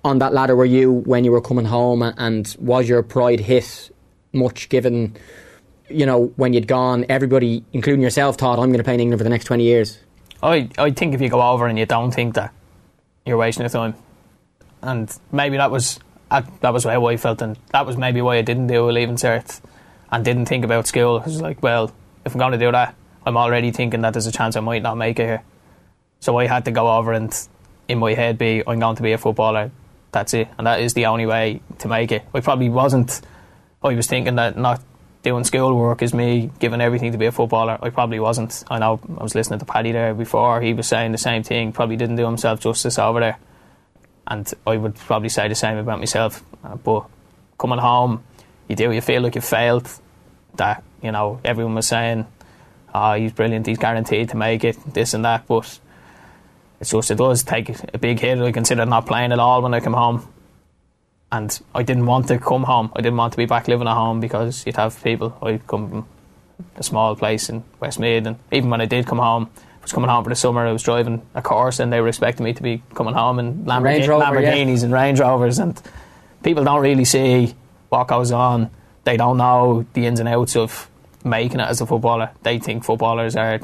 on 0.04 0.18
that 0.18 0.34
ladder 0.34 0.54
were 0.54 0.66
you 0.66 0.92
when 0.92 1.24
you 1.24 1.32
were 1.32 1.40
coming 1.40 1.64
home, 1.64 2.02
and 2.02 2.54
was 2.60 2.88
your 2.88 3.02
pride 3.02 3.40
hit 3.40 3.90
much 4.34 4.68
given, 4.68 5.16
you 5.88 6.04
know, 6.04 6.26
when 6.36 6.52
you'd 6.52 6.68
gone, 6.68 7.06
everybody, 7.08 7.64
including 7.72 8.02
yourself, 8.02 8.36
thought, 8.36 8.58
I'm 8.58 8.68
going 8.68 8.78
to 8.78 8.84
play 8.84 8.94
in 8.94 9.00
England 9.00 9.20
for 9.20 9.24
the 9.24 9.30
next 9.30 9.46
20 9.46 9.64
years? 9.64 9.98
I, 10.42 10.68
I 10.76 10.90
think 10.90 11.14
if 11.14 11.22
you 11.22 11.30
go 11.30 11.40
over 11.40 11.66
and 11.66 11.78
you 11.78 11.86
don't 11.86 12.12
think 12.12 12.34
that, 12.34 12.52
you're 13.24 13.38
wasting 13.38 13.62
your 13.62 13.70
time. 13.70 13.94
And 14.82 15.10
maybe 15.32 15.56
that 15.56 15.70
was 15.70 16.00
that 16.28 16.72
was 16.72 16.84
how 16.84 17.06
I 17.06 17.16
felt, 17.16 17.40
and 17.40 17.56
that 17.70 17.86
was 17.86 17.96
maybe 17.96 18.20
why 18.20 18.36
I 18.36 18.42
didn't 18.42 18.66
do 18.66 18.90
a 18.90 18.92
leaving 18.92 19.16
cert 19.16 19.60
and 20.10 20.24
didn't 20.24 20.46
think 20.46 20.64
about 20.64 20.86
school. 20.86 21.20
I 21.20 21.24
was 21.24 21.40
like, 21.40 21.62
well, 21.62 21.92
if 22.24 22.34
I'm 22.34 22.38
going 22.38 22.52
to 22.52 22.58
do 22.58 22.72
that, 22.72 22.94
I'm 23.24 23.36
already 23.36 23.70
thinking 23.70 24.02
that 24.02 24.12
there's 24.12 24.26
a 24.26 24.32
chance 24.32 24.56
I 24.56 24.60
might 24.60 24.82
not 24.82 24.96
make 24.96 25.18
it 25.18 25.26
here. 25.26 25.42
So 26.20 26.38
I 26.38 26.46
had 26.46 26.64
to 26.66 26.70
go 26.70 26.96
over 26.96 27.12
and 27.12 27.36
in 27.88 27.98
my 27.98 28.14
head 28.14 28.38
be, 28.38 28.62
I'm 28.66 28.78
going 28.78 28.96
to 28.96 29.02
be 29.02 29.12
a 29.12 29.18
footballer. 29.18 29.70
That's 30.12 30.32
it, 30.32 30.48
and 30.56 30.66
that 30.66 30.80
is 30.80 30.94
the 30.94 31.06
only 31.06 31.26
way 31.26 31.60
to 31.78 31.88
make 31.88 32.10
it. 32.10 32.24
I 32.32 32.40
probably 32.40 32.68
wasn't. 32.68 33.20
I 33.82 33.94
was 33.94 34.06
thinking 34.06 34.36
that 34.36 34.56
not 34.56 34.80
doing 35.22 35.44
schoolwork 35.44 36.02
is 36.02 36.14
me 36.14 36.50
giving 36.58 36.80
everything 36.80 37.12
to 37.12 37.18
be 37.18 37.26
a 37.26 37.32
footballer. 37.32 37.78
I 37.82 37.90
probably 37.90 38.20
wasn't. 38.20 38.64
I 38.70 38.78
know 38.78 39.00
I 39.18 39.22
was 39.22 39.34
listening 39.34 39.58
to 39.58 39.64
Paddy 39.64 39.92
there 39.92 40.14
before. 40.14 40.62
He 40.62 40.72
was 40.72 40.86
saying 40.86 41.12
the 41.12 41.18
same 41.18 41.42
thing. 41.42 41.72
Probably 41.72 41.96
didn't 41.96 42.16
do 42.16 42.24
himself 42.24 42.60
justice 42.60 42.98
over 42.98 43.20
there. 43.20 43.38
And 44.26 44.50
I 44.66 44.76
would 44.76 44.94
probably 44.94 45.28
say 45.28 45.48
the 45.48 45.54
same 45.54 45.78
about 45.78 45.98
myself. 45.98 46.42
Uh, 46.64 46.76
but 46.76 47.06
coming 47.58 47.78
home, 47.78 48.24
you 48.68 48.76
do. 48.76 48.92
You 48.92 49.00
feel 49.00 49.22
like 49.22 49.34
you 49.34 49.40
failed. 49.40 49.88
That 50.56 50.82
you 51.02 51.12
know 51.12 51.40
everyone 51.44 51.74
was 51.74 51.86
saying, 51.86 52.26
"Oh, 52.94 53.14
he's 53.14 53.32
brilliant. 53.32 53.66
He's 53.66 53.78
guaranteed 53.78 54.30
to 54.30 54.36
make 54.36 54.64
it." 54.64 54.76
This 54.94 55.14
and 55.14 55.24
that, 55.24 55.46
but 55.46 55.78
it's 56.80 56.90
just 56.90 57.10
it 57.10 57.16
does 57.16 57.42
take 57.42 57.70
a 57.94 57.98
big 57.98 58.20
hit. 58.20 58.38
I 58.38 58.52
considered 58.52 58.88
not 58.88 59.06
playing 59.06 59.32
at 59.32 59.38
all 59.38 59.62
when 59.62 59.74
I 59.74 59.80
come 59.80 59.94
home, 59.94 60.26
and 61.32 61.58
I 61.74 61.82
didn't 61.82 62.06
want 62.06 62.28
to 62.28 62.38
come 62.38 62.64
home. 62.64 62.90
I 62.94 63.00
didn't 63.00 63.16
want 63.16 63.32
to 63.32 63.36
be 63.36 63.46
back 63.46 63.68
living 63.68 63.88
at 63.88 63.94
home 63.94 64.20
because 64.20 64.64
you'd 64.66 64.76
have 64.76 65.02
people. 65.02 65.36
I 65.42 65.58
come 65.58 65.90
from 65.90 66.08
a 66.76 66.82
small 66.82 67.16
place 67.16 67.48
in 67.48 67.64
Westmeath, 67.80 68.26
and 68.26 68.38
even 68.52 68.70
when 68.70 68.80
I 68.80 68.86
did 68.86 69.06
come 69.06 69.18
home, 69.18 69.50
I 69.56 69.82
was 69.82 69.92
coming 69.92 70.10
home 70.10 70.24
for 70.24 70.30
the 70.30 70.36
summer. 70.36 70.66
I 70.66 70.72
was 70.72 70.82
driving 70.82 71.22
a 71.34 71.42
Corsa, 71.42 71.80
and 71.80 71.92
they 71.92 72.00
were 72.00 72.08
expecting 72.08 72.44
me 72.44 72.52
to 72.54 72.62
be 72.62 72.82
coming 72.94 73.14
home 73.14 73.38
in 73.38 73.64
Lamborghini, 73.64 74.08
Rover, 74.08 74.24
Lamborghinis 74.24 74.78
yeah. 74.78 74.84
and 74.84 74.92
Range 74.92 75.20
Rovers, 75.20 75.58
and 75.58 75.80
people 76.42 76.64
don't 76.64 76.80
really 76.80 77.04
see 77.04 77.54
what 77.96 78.08
goes 78.08 78.30
on. 78.30 78.70
They 79.04 79.16
don't 79.16 79.38
know 79.38 79.86
the 79.94 80.06
ins 80.06 80.20
and 80.20 80.28
outs 80.28 80.56
of 80.56 80.90
making 81.24 81.60
it 81.60 81.68
as 81.68 81.80
a 81.80 81.86
footballer. 81.86 82.30
They 82.42 82.58
think 82.58 82.84
footballers 82.84 83.36
are 83.36 83.58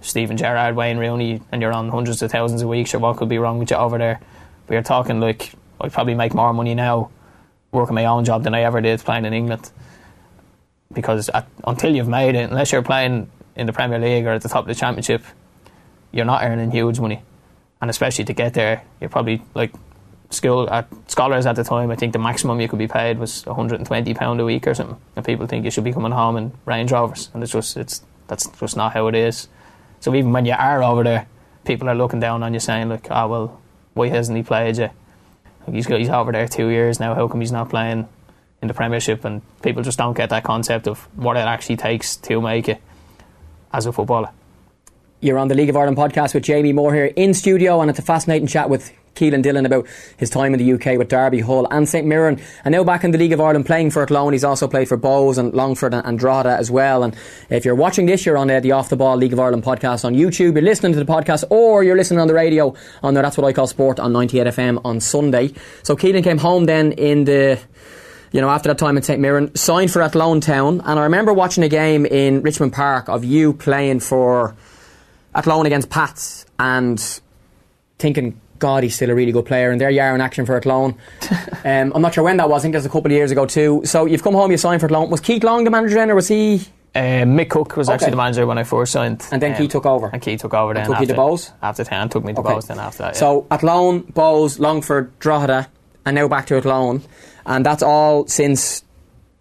Steven 0.00 0.36
Gerrard, 0.36 0.76
Wayne 0.76 0.98
Rooney, 0.98 1.40
and 1.50 1.62
you're 1.62 1.72
on 1.72 1.88
hundreds 1.88 2.22
of 2.22 2.30
thousands 2.30 2.62
a 2.62 2.68
week. 2.68 2.86
Sure, 2.86 3.00
what 3.00 3.16
could 3.16 3.28
be 3.28 3.38
wrong 3.38 3.58
with 3.58 3.70
you 3.70 3.76
over 3.76 3.98
there? 3.98 4.20
But 4.66 4.74
you're 4.74 4.82
talking 4.82 5.20
like 5.20 5.52
I 5.80 5.88
probably 5.88 6.14
make 6.14 6.34
more 6.34 6.52
money 6.52 6.74
now 6.74 7.10
working 7.72 7.94
my 7.94 8.04
own 8.04 8.24
job 8.24 8.44
than 8.44 8.54
I 8.54 8.62
ever 8.62 8.80
did 8.80 9.00
playing 9.00 9.24
in 9.24 9.32
England. 9.32 9.70
Because 10.92 11.28
at, 11.30 11.46
until 11.66 11.94
you've 11.94 12.08
made 12.08 12.34
it, 12.34 12.50
unless 12.50 12.72
you're 12.72 12.82
playing 12.82 13.30
in 13.56 13.66
the 13.66 13.72
Premier 13.72 13.98
League 13.98 14.26
or 14.26 14.30
at 14.30 14.42
the 14.42 14.48
top 14.48 14.62
of 14.64 14.68
the 14.68 14.74
Championship, 14.74 15.22
you're 16.12 16.24
not 16.24 16.42
earning 16.42 16.70
huge 16.70 17.00
money. 17.00 17.22
And 17.80 17.90
especially 17.90 18.24
to 18.26 18.32
get 18.32 18.54
there, 18.54 18.82
you're 19.00 19.10
probably 19.10 19.42
like 19.54 19.72
school 20.30 20.68
at 20.70 20.86
scholars 21.06 21.46
at 21.46 21.56
the 21.56 21.64
time. 21.64 21.90
I 21.90 21.96
think 21.96 22.12
the 22.12 22.18
maximum 22.18 22.60
you 22.60 22.68
could 22.68 22.78
be 22.78 22.88
paid 22.88 23.18
was 23.18 23.46
120 23.46 24.14
pound 24.14 24.40
a 24.40 24.44
week 24.44 24.66
or 24.66 24.74
something. 24.74 24.98
And 25.16 25.24
people 25.24 25.46
think 25.46 25.64
you 25.64 25.70
should 25.70 25.84
be 25.84 25.92
coming 25.92 26.12
home 26.12 26.36
in 26.36 26.52
Range 26.66 26.90
Rovers, 26.92 27.30
and 27.34 27.42
it's 27.42 27.52
just 27.52 27.76
it's 27.76 28.02
that's 28.26 28.46
just 28.46 28.76
not 28.76 28.92
how 28.92 29.08
it 29.08 29.14
is. 29.14 29.48
So 30.00 30.14
even 30.14 30.32
when 30.32 30.44
you 30.44 30.52
are 30.52 30.82
over 30.82 31.02
there, 31.02 31.26
people 31.64 31.88
are 31.88 31.94
looking 31.94 32.20
down 32.20 32.42
on 32.42 32.54
you, 32.54 32.60
saying 32.60 32.88
like, 32.88 33.08
"Oh 33.10 33.28
well, 33.28 33.60
why 33.94 34.08
hasn't 34.08 34.36
he 34.36 34.42
played 34.42 34.76
you? 34.78 34.90
He's 35.70 35.86
got, 35.86 35.98
he's 35.98 36.08
over 36.08 36.32
there 36.32 36.48
two 36.48 36.68
years 36.68 36.98
now. 37.00 37.14
How 37.14 37.28
come 37.28 37.40
he's 37.40 37.52
not 37.52 37.68
playing 37.68 38.08
in 38.62 38.68
the 38.68 38.74
Premiership?" 38.74 39.24
And 39.24 39.42
people 39.62 39.82
just 39.82 39.98
don't 39.98 40.16
get 40.16 40.30
that 40.30 40.44
concept 40.44 40.86
of 40.86 41.08
what 41.16 41.36
it 41.36 41.40
actually 41.40 41.76
takes 41.76 42.16
to 42.16 42.40
make 42.40 42.68
it 42.68 42.80
as 43.72 43.86
a 43.86 43.92
footballer. 43.92 44.30
You're 45.20 45.38
on 45.38 45.48
the 45.48 45.56
League 45.56 45.68
of 45.68 45.76
Ireland 45.76 45.96
podcast 45.96 46.32
with 46.32 46.44
Jamie 46.44 46.72
Moore 46.72 46.94
here 46.94 47.06
in 47.16 47.34
studio, 47.34 47.80
and 47.80 47.90
it's 47.90 47.98
a 47.98 48.02
fascinating 48.02 48.46
chat 48.46 48.70
with 48.70 48.92
Kealan 49.18 49.42
Dillon 49.42 49.66
about 49.66 49.86
his 50.16 50.30
time 50.30 50.54
in 50.54 50.58
the 50.58 50.72
UK 50.72 50.98
with 50.98 51.08
Derby, 51.08 51.40
Hull 51.40 51.66
and 51.70 51.88
St 51.88 52.06
Mirren. 52.06 52.40
And 52.64 52.72
now 52.72 52.84
back 52.84 53.04
in 53.04 53.10
the 53.10 53.18
League 53.18 53.32
of 53.32 53.40
Ireland 53.40 53.66
playing 53.66 53.90
for 53.90 54.02
Athlone. 54.02 54.32
He's 54.32 54.44
also 54.44 54.68
played 54.68 54.88
for 54.88 54.96
Bohs 54.96 55.38
and 55.38 55.52
Longford 55.52 55.94
and, 55.94 56.18
Drogheda 56.18 56.56
as 56.56 56.70
well. 56.70 57.02
And 57.02 57.16
if 57.50 57.64
you're 57.64 57.74
watching 57.74 58.06
this, 58.06 58.24
you're 58.24 58.36
on 58.36 58.50
uh, 58.50 58.60
the 58.60 58.72
Off 58.72 58.88
the 58.88 58.96
Ball 58.96 59.16
League 59.16 59.32
of 59.32 59.40
Ireland 59.40 59.64
podcast 59.64 60.04
on 60.04 60.14
YouTube. 60.14 60.54
You're 60.54 60.62
listening 60.62 60.92
to 60.92 60.98
the 60.98 61.10
podcast 61.10 61.44
or 61.50 61.84
you're 61.84 61.96
listening 61.96 62.20
on 62.20 62.28
the 62.28 62.34
radio 62.34 62.74
on 63.02 63.14
the 63.14 63.22
That's 63.22 63.36
What 63.36 63.46
I 63.46 63.52
Call 63.52 63.66
Sport 63.66 64.00
on 64.00 64.12
98 64.12 64.46
FM 64.48 64.80
on 64.84 65.00
Sunday. 65.00 65.52
So 65.82 65.96
Kealan 65.96 66.24
came 66.24 66.38
home 66.38 66.64
then 66.64 66.92
in 66.92 67.24
the 67.24 67.60
you 68.32 68.40
know, 68.40 68.50
after 68.50 68.68
that 68.68 68.78
time 68.78 68.96
in 68.96 69.02
St 69.02 69.20
Mirren, 69.20 69.54
signed 69.54 69.90
for 69.90 70.02
Athlone 70.02 70.40
Town. 70.40 70.80
And 70.84 70.98
I 70.98 71.04
remember 71.04 71.32
watching 71.32 71.64
a 71.64 71.68
game 71.68 72.04
in 72.04 72.42
Richmond 72.42 72.72
Park 72.72 73.08
of 73.08 73.24
you 73.24 73.54
playing 73.54 74.00
for 74.00 74.54
Athlone 75.34 75.66
against 75.66 75.88
Pats 75.88 76.44
and 76.58 77.20
thinking, 77.98 78.40
God, 78.58 78.82
he's 78.82 78.94
still 78.94 79.10
a 79.10 79.14
really 79.14 79.32
good 79.32 79.46
player, 79.46 79.70
and 79.70 79.80
they're 79.80 79.90
Yarrow 79.90 80.14
in 80.14 80.20
action 80.20 80.46
for 80.46 80.56
Athlone. 80.56 80.96
um, 81.64 81.92
I'm 81.94 82.02
not 82.02 82.14
sure 82.14 82.24
when 82.24 82.36
that 82.38 82.48
was. 82.48 82.62
I 82.62 82.62
think 82.62 82.74
it 82.74 82.78
was 82.78 82.86
a 82.86 82.90
couple 82.90 83.06
of 83.06 83.12
years 83.12 83.30
ago 83.30 83.46
too. 83.46 83.82
So 83.84 84.06
you've 84.06 84.22
come 84.22 84.34
home, 84.34 84.50
you 84.50 84.56
signed 84.56 84.80
for 84.80 84.86
Athlone. 84.86 85.10
Was 85.10 85.20
Keith 85.20 85.44
Long 85.44 85.64
the 85.64 85.70
manager 85.70 85.94
then, 85.94 86.10
or 86.10 86.14
was 86.14 86.28
he? 86.28 86.66
Uh, 86.94 87.24
Mick 87.24 87.50
Cooke 87.50 87.76
was 87.76 87.88
okay. 87.88 87.94
actually 87.94 88.10
the 88.10 88.16
manager 88.16 88.46
when 88.46 88.58
I 88.58 88.64
first 88.64 88.92
signed, 88.92 89.24
and 89.30 89.40
then 89.42 89.52
um, 89.52 89.58
Keith 89.58 89.70
took 89.70 89.86
over. 89.86 90.10
And 90.12 90.22
Keith 90.22 90.40
took 90.40 90.54
over 90.54 90.74
then. 90.74 90.86
took 90.86 90.94
after, 90.94 91.04
you 91.04 91.08
to 91.08 91.14
Bohs 91.14 91.52
after 91.62 91.84
ten. 91.84 92.08
Took 92.08 92.24
me 92.24 92.32
to 92.34 92.40
okay. 92.40 92.54
Bohs 92.54 92.66
then 92.66 92.78
after 92.78 92.98
that. 92.98 93.14
Yeah. 93.14 93.20
So 93.20 93.46
Athlone, 93.50 94.02
Bohs, 94.04 94.58
Longford, 94.58 95.18
Drogheda, 95.18 95.68
and 96.06 96.14
now 96.14 96.28
back 96.28 96.46
to 96.46 96.56
Athlone, 96.56 97.02
and 97.46 97.64
that's 97.64 97.82
all 97.82 98.26
since 98.26 98.84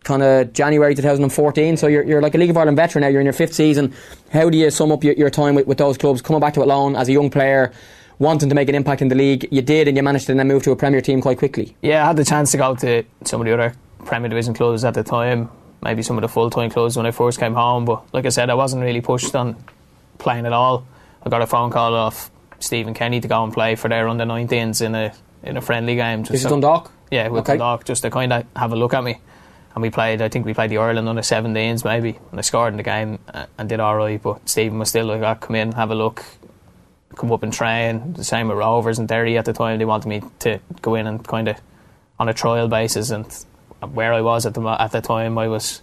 kind 0.08 0.24
of 0.24 0.54
January 0.54 0.96
2014. 0.96 1.78
So 1.78 1.88
you're, 1.88 2.04
you're 2.04 2.22
like 2.22 2.34
a 2.34 2.38
League 2.38 2.50
of 2.50 2.58
Ireland 2.58 2.78
veteran 2.78 3.02
now. 3.02 3.10
You're 3.10 3.20
in 3.20 3.26
your 3.26 3.34
fifth 3.34 3.54
season. 3.54 3.94
How 4.32 4.50
do 4.50 4.58
you 4.58 4.72
sum 4.72 4.92
up 4.92 5.04
your, 5.04 5.14
your 5.16 5.30
time 5.30 5.54
with, 5.54 5.68
with 5.68 5.78
those 5.78 5.98
clubs? 5.98 6.22
Coming 6.22 6.40
back 6.40 6.54
to 6.54 6.62
Athlone 6.62 6.96
as 6.96 7.10
a 7.10 7.12
young 7.12 7.30
player, 7.30 7.74
wanting 8.20 8.50
to 8.50 8.56
make 8.56 8.70
an 8.70 8.76
impact 8.76 9.02
in 9.02 9.08
the 9.08 9.16
league. 9.16 9.48
You 9.52 9.62
did, 9.62 9.88
and 9.88 9.96
you 9.96 10.04
managed 10.04 10.28
to 10.28 10.34
then 10.34 10.48
move 10.48 10.64
to 10.64 10.72
a 10.72 10.76
Premier 10.76 11.02
team 11.02 11.22
quite 11.22 11.38
quickly. 11.38 11.76
Yeah, 11.82 12.04
I 12.04 12.08
had 12.08 12.18
the 12.18 12.26
chance 12.26 12.52
to 12.52 12.58
go 12.58 12.76
to 12.76 13.04
some 13.24 13.42
of 13.42 13.46
the 13.46 13.54
other 13.54 13.76
Premier 14.06 14.30
Division 14.30 14.54
clubs 14.54 14.84
at 14.84 14.94
the 14.94 15.04
time, 15.04 15.50
maybe 15.84 16.02
some 16.02 16.18
of 16.18 16.22
the 16.22 16.28
full 16.28 16.50
time 16.50 16.70
clubs 16.70 16.98
when 16.98 17.06
I 17.06 17.12
first 17.12 17.40
came 17.40 17.54
home. 17.54 17.86
But 17.86 18.14
like 18.14 18.26
I 18.26 18.30
said, 18.30 18.50
I 18.50 18.56
wasn't 18.56 18.84
really 18.84 19.02
pushed 19.02 19.36
on 19.36 19.56
playing 20.18 20.46
at 20.46 20.54
all. 20.54 20.86
I 21.24 21.30
got 21.30 21.42
a 21.42 21.48
phone 21.48 21.72
call 21.72 21.94
off 21.94 22.32
Stephen 22.60 22.94
Kenny 22.94 23.20
to 23.20 23.28
go 23.28 23.44
and 23.44 23.54
play 23.54 23.76
for 23.76 23.90
their 23.90 24.08
under 24.08 24.26
19s 24.26 24.82
in 24.82 24.96
a 24.96 25.14
in 25.44 25.58
a 25.58 25.62
friendly 25.62 25.96
game. 25.96 26.24
Just 26.24 26.32
this 26.32 26.44
is 26.46 26.50
Dundalk? 26.50 26.92
Yeah, 27.12 27.28
with 27.30 27.42
okay. 27.42 27.54
Dundalk, 27.54 27.86
just 27.86 28.02
to 28.04 28.10
kind 28.10 28.34
of 28.34 28.46
have 28.56 28.72
a 28.74 28.76
look 28.76 28.94
at 28.94 29.04
me. 29.04 29.20
And 29.76 29.82
we 29.84 29.92
played, 29.92 30.24
I 30.24 30.30
think 30.30 30.46
we 30.46 30.56
played 30.56 30.72
the 30.72 30.80
Ireland 30.80 31.08
under 31.08 31.22
17s 31.22 31.86
maybe, 31.86 32.18
and 32.32 32.40
I 32.40 32.42
scored 32.42 32.74
in 32.74 32.78
the 32.78 32.84
game 32.84 33.20
uh, 33.32 33.46
and 33.60 33.70
did 33.70 33.80
alright. 33.80 34.22
But 34.22 34.50
Stephen 34.50 34.80
was 34.80 34.90
still 34.90 35.06
like, 35.06 35.22
oh, 35.22 35.36
come 35.36 35.56
in, 35.56 35.74
have 35.74 35.92
a 35.92 35.96
look, 35.96 36.26
come 37.18 37.32
up 37.32 37.44
and 37.44 37.52
train. 37.52 38.14
The 38.14 38.24
same 38.24 38.48
with 38.48 38.58
Rovers 38.58 39.00
and 39.00 39.08
Derry 39.08 39.38
at 39.38 39.46
the 39.46 39.54
time. 39.54 39.80
They 39.80 39.86
wanted 39.86 40.08
me 40.08 40.22
to 40.40 40.60
go 40.82 40.96
in 40.96 41.08
and 41.08 41.26
kind 41.26 41.48
of 41.48 41.58
on 42.20 42.30
a 42.30 42.34
trial 42.34 42.68
basis. 42.68 43.10
And 43.10 43.26
where 43.94 44.14
I 44.14 44.22
was 44.22 44.46
at 44.46 44.54
the 44.54 44.62
at 44.62 44.92
the 44.92 45.02
time, 45.02 45.38
I 45.38 45.48
was 45.48 45.82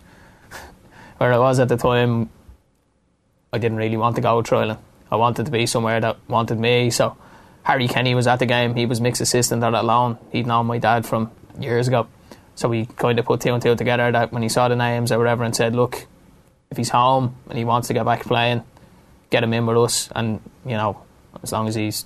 where 1.18 1.32
I 1.32 1.38
was 1.38 1.60
at 1.60 1.68
the 1.68 1.76
time. 1.76 2.30
I 3.52 3.58
didn't 3.58 3.78
really 3.78 3.96
want 3.96 4.16
to 4.16 4.22
go 4.22 4.42
trialing. 4.42 4.78
I 5.10 5.16
wanted 5.16 5.46
to 5.46 5.52
be 5.52 5.66
somewhere 5.66 6.00
that 6.00 6.16
wanted 6.28 6.58
me. 6.58 6.90
So 6.90 7.16
Harry 7.62 7.88
Kenny 7.88 8.14
was 8.14 8.26
at 8.26 8.40
the 8.40 8.46
game. 8.46 8.74
He 8.74 8.86
was 8.86 9.00
Mick's 9.00 9.20
assistant 9.20 9.62
at 9.62 9.74
Athlone. 9.74 10.18
He'd 10.32 10.46
known 10.46 10.66
my 10.66 10.78
dad 10.78 11.06
from 11.06 11.30
years 11.58 11.88
ago. 11.88 12.08
So 12.56 12.68
we 12.68 12.86
kind 12.86 13.18
of 13.18 13.24
put 13.24 13.40
two 13.40 13.52
and 13.52 13.62
two 13.62 13.74
together 13.76 14.10
that 14.12 14.32
when 14.32 14.42
he 14.42 14.48
saw 14.48 14.68
the 14.68 14.76
names 14.76 15.10
or 15.10 15.18
whatever 15.18 15.44
and 15.44 15.54
said, 15.54 15.74
look, 15.74 16.06
if 16.70 16.76
he's 16.76 16.90
home 16.90 17.36
and 17.48 17.58
he 17.58 17.64
wants 17.64 17.88
to 17.88 17.94
get 17.94 18.04
back 18.04 18.24
playing, 18.24 18.64
get 19.30 19.42
him 19.42 19.52
in 19.52 19.66
with 19.66 19.76
us. 19.76 20.08
And, 20.14 20.40
you 20.64 20.76
know, 20.76 21.02
as 21.42 21.52
long 21.52 21.68
as 21.68 21.74
he's 21.74 22.04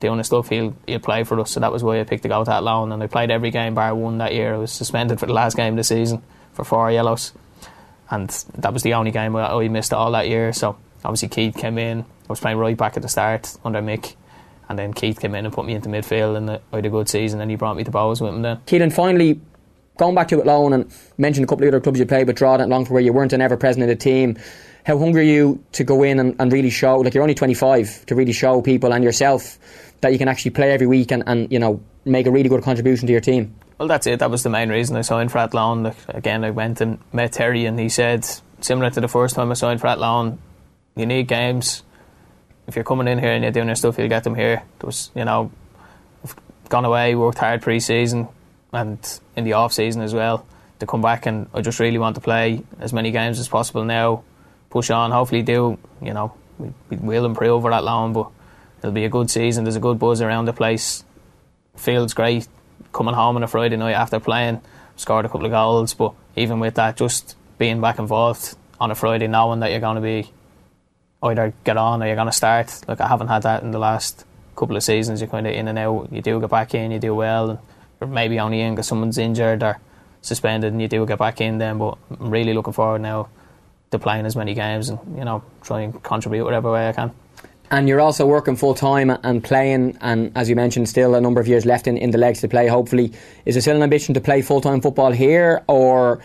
doing 0.00 0.18
his 0.18 0.26
stuff, 0.26 0.48
he'll, 0.48 0.76
he'll 0.86 0.98
play 0.98 1.24
for 1.24 1.38
us. 1.40 1.50
So 1.50 1.60
that 1.60 1.72
was 1.72 1.84
why 1.84 2.00
I 2.00 2.04
picked 2.04 2.22
to 2.22 2.28
go 2.28 2.44
to 2.44 2.50
Athlone. 2.50 2.92
And 2.92 3.02
I 3.02 3.06
played 3.06 3.30
every 3.30 3.50
game 3.50 3.74
bar 3.74 3.94
one 3.94 4.18
that 4.18 4.34
year. 4.34 4.54
I 4.54 4.58
was 4.58 4.72
suspended 4.72 5.20
for 5.20 5.26
the 5.26 5.32
last 5.32 5.56
game 5.56 5.74
of 5.74 5.76
the 5.76 5.84
season 5.84 6.22
for 6.52 6.64
four 6.64 6.90
yellows. 6.90 7.32
And 8.10 8.28
that 8.58 8.72
was 8.72 8.82
the 8.82 8.94
only 8.94 9.10
game 9.10 9.36
I, 9.36 9.52
I 9.52 9.68
missed 9.68 9.92
all 9.92 10.10
that 10.12 10.28
year. 10.28 10.52
So 10.52 10.76
obviously 11.04 11.28
Keith 11.28 11.56
came 11.56 11.78
in. 11.78 12.00
I 12.00 12.04
was 12.28 12.40
playing 12.40 12.58
right 12.58 12.76
back 12.76 12.96
at 12.96 13.02
the 13.02 13.08
start 13.08 13.56
under 13.64 13.80
Mick. 13.80 14.16
And 14.68 14.78
then 14.78 14.92
Keith 14.92 15.18
came 15.18 15.34
in 15.34 15.44
and 15.44 15.52
put 15.52 15.66
me 15.66 15.74
into 15.74 15.88
midfield, 15.88 16.36
and 16.36 16.48
I 16.48 16.60
had 16.72 16.86
a 16.86 16.90
good 16.90 17.08
season. 17.08 17.40
And 17.40 17.50
he 17.50 17.56
brought 17.56 17.76
me 17.76 17.82
to 17.82 17.90
Bohs 17.90 18.20
with 18.20 18.32
him 18.32 18.42
then. 18.42 18.58
Kealan, 18.66 18.92
finally, 18.92 19.40
going 19.98 20.14
back 20.14 20.28
to 20.28 20.38
Athlone 20.38 20.72
and 20.72 20.94
mentioned 21.18 21.42
a 21.42 21.48
couple 21.48 21.64
of 21.64 21.74
other 21.74 21.80
clubs 21.80 21.98
you 21.98 22.06
played 22.06 22.28
with, 22.28 22.36
Drogheda 22.36 22.62
and 22.62 22.70
Longford, 22.70 22.92
where 22.92 23.02
you 23.02 23.12
weren't 23.12 23.32
an 23.32 23.40
ever 23.40 23.56
present 23.56 23.82
in 23.82 23.88
the 23.88 23.96
team. 23.96 24.38
How 24.84 24.98
hungry 24.98 25.22
are 25.22 25.32
you 25.32 25.64
to 25.72 25.84
go 25.84 26.02
in 26.02 26.18
and, 26.18 26.36
and 26.38 26.52
really 26.52 26.70
show, 26.70 26.98
like 26.98 27.14
you're 27.14 27.22
only 27.22 27.34
25, 27.34 28.06
to 28.06 28.14
really 28.14 28.32
show 28.32 28.62
people 28.62 28.92
and 28.92 29.04
yourself 29.04 29.58
that 30.00 30.12
you 30.12 30.18
can 30.18 30.28
actually 30.28 30.52
play 30.52 30.72
every 30.72 30.86
week 30.86 31.10
and, 31.10 31.22
and 31.26 31.52
you 31.52 31.58
know 31.58 31.80
make 32.04 32.26
a 32.26 32.30
really 32.30 32.48
good 32.48 32.62
contribution 32.62 33.06
to 33.06 33.12
your 33.12 33.20
team? 33.20 33.54
Well, 33.78 33.88
that's 33.88 34.06
it. 34.06 34.18
That 34.18 34.30
was 34.30 34.42
the 34.42 34.50
main 34.50 34.68
reason 34.68 34.96
I 34.96 35.02
signed 35.02 35.32
for 35.32 35.38
that 35.38 35.96
again, 36.08 36.44
I 36.44 36.50
went 36.50 36.80
and 36.80 36.98
met 37.12 37.32
Terry, 37.32 37.66
and 37.66 37.78
he 37.78 37.88
said, 37.88 38.26
similar 38.60 38.90
to 38.90 39.00
the 39.00 39.08
first 39.08 39.34
time 39.34 39.50
I 39.50 39.54
signed 39.54 39.80
for 39.80 39.86
that 39.86 40.38
you 40.96 41.06
need 41.06 41.28
games 41.28 41.82
if 42.70 42.76
you're 42.76 42.84
coming 42.84 43.08
in 43.08 43.18
here 43.18 43.32
and 43.32 43.42
you're 43.42 43.52
doing 43.52 43.66
your 43.66 43.74
stuff, 43.74 43.98
you'll 43.98 44.08
get 44.08 44.22
them 44.22 44.36
here. 44.36 44.62
There 44.78 44.86
was, 44.86 45.10
you 45.14 45.24
know, 45.24 45.50
I've 46.22 46.36
gone 46.68 46.84
away, 46.84 47.16
worked 47.16 47.38
hard 47.38 47.62
pre-season 47.62 48.28
and 48.72 49.20
in 49.34 49.42
the 49.42 49.54
off 49.54 49.72
season 49.72 50.02
as 50.02 50.14
well 50.14 50.46
to 50.78 50.86
come 50.86 51.02
back, 51.02 51.26
and 51.26 51.48
I 51.52 51.60
just 51.62 51.80
really 51.80 51.98
want 51.98 52.14
to 52.14 52.20
play 52.20 52.62
as 52.78 52.92
many 52.92 53.10
games 53.10 53.38
as 53.40 53.48
possible 53.48 53.84
now. 53.84 54.22
Push 54.70 54.90
on, 54.90 55.10
hopefully 55.10 55.42
do. 55.42 55.78
You 56.00 56.14
know, 56.14 56.32
we, 56.58 56.72
we 56.90 56.96
will 56.96 57.24
improve 57.24 57.50
over 57.50 57.70
that 57.70 57.84
long, 57.84 58.12
but 58.12 58.30
it'll 58.78 58.92
be 58.92 59.04
a 59.04 59.08
good 59.08 59.30
season. 59.30 59.64
There's 59.64 59.76
a 59.76 59.80
good 59.80 59.98
buzz 59.98 60.22
around 60.22 60.44
the 60.44 60.52
place. 60.52 61.04
Feels 61.76 62.14
great 62.14 62.46
coming 62.92 63.14
home 63.14 63.36
on 63.36 63.42
a 63.42 63.48
Friday 63.48 63.76
night 63.76 63.92
after 63.92 64.20
playing. 64.20 64.60
Scored 64.96 65.24
a 65.24 65.28
couple 65.28 65.46
of 65.46 65.52
goals, 65.52 65.94
but 65.94 66.12
even 66.36 66.60
with 66.60 66.74
that, 66.74 66.96
just 66.96 67.36
being 67.58 67.80
back 67.80 67.98
involved 67.98 68.56
on 68.78 68.90
a 68.90 68.94
Friday, 68.94 69.26
knowing 69.26 69.60
that 69.60 69.70
you're 69.70 69.80
going 69.80 69.96
to 69.96 70.02
be 70.02 70.30
either 71.22 71.52
get 71.64 71.76
on 71.76 72.02
or 72.02 72.06
you're 72.06 72.16
going 72.16 72.28
to 72.28 72.32
start. 72.32 72.80
Like 72.86 73.00
I 73.00 73.08
haven't 73.08 73.28
had 73.28 73.42
that 73.42 73.62
in 73.62 73.72
the 73.72 73.78
last 73.78 74.24
couple 74.56 74.76
of 74.76 74.82
seasons. 74.82 75.20
You're 75.20 75.30
kind 75.30 75.46
of 75.46 75.54
in 75.54 75.68
and 75.68 75.78
out. 75.78 76.12
You 76.12 76.22
do 76.22 76.40
get 76.40 76.50
back 76.50 76.74
in, 76.74 76.90
you 76.90 76.98
do 76.98 77.14
well, 77.14 77.50
and 77.50 77.58
you're 78.00 78.08
maybe 78.08 78.38
only 78.38 78.60
in 78.60 78.74
because 78.74 78.86
someone's 78.86 79.18
injured 79.18 79.62
or 79.62 79.80
suspended, 80.22 80.72
and 80.72 80.80
you 80.80 80.86
do 80.88 81.04
get 81.06 81.18
back 81.18 81.40
in 81.40 81.58
then. 81.58 81.78
But 81.78 81.98
I'm 82.20 82.30
really 82.30 82.52
looking 82.52 82.72
forward 82.72 83.00
now 83.00 83.28
to 83.90 83.98
playing 83.98 84.26
as 84.26 84.36
many 84.36 84.54
games 84.54 84.88
and 84.88 84.98
you 85.18 85.24
know 85.24 85.42
try 85.62 85.80
and 85.82 86.02
contribute 86.02 86.44
whatever 86.44 86.72
way 86.72 86.88
I 86.88 86.92
can. 86.92 87.12
And 87.72 87.88
you're 87.88 88.00
also 88.00 88.26
working 88.26 88.56
full 88.56 88.74
time 88.74 89.10
and 89.10 89.44
playing, 89.44 89.96
and 90.00 90.32
as 90.36 90.48
you 90.48 90.56
mentioned, 90.56 90.88
still 90.88 91.14
a 91.14 91.20
number 91.20 91.40
of 91.40 91.46
years 91.46 91.64
left 91.64 91.86
in, 91.86 91.96
in 91.96 92.10
the 92.10 92.18
legs 92.18 92.40
to 92.40 92.48
play. 92.48 92.66
Hopefully, 92.66 93.12
is 93.44 93.54
there 93.54 93.62
still 93.62 93.76
an 93.76 93.82
ambition 93.82 94.12
to 94.14 94.20
play 94.20 94.42
full 94.42 94.60
time 94.60 94.80
football 94.80 95.12
here, 95.12 95.62
or 95.68 96.20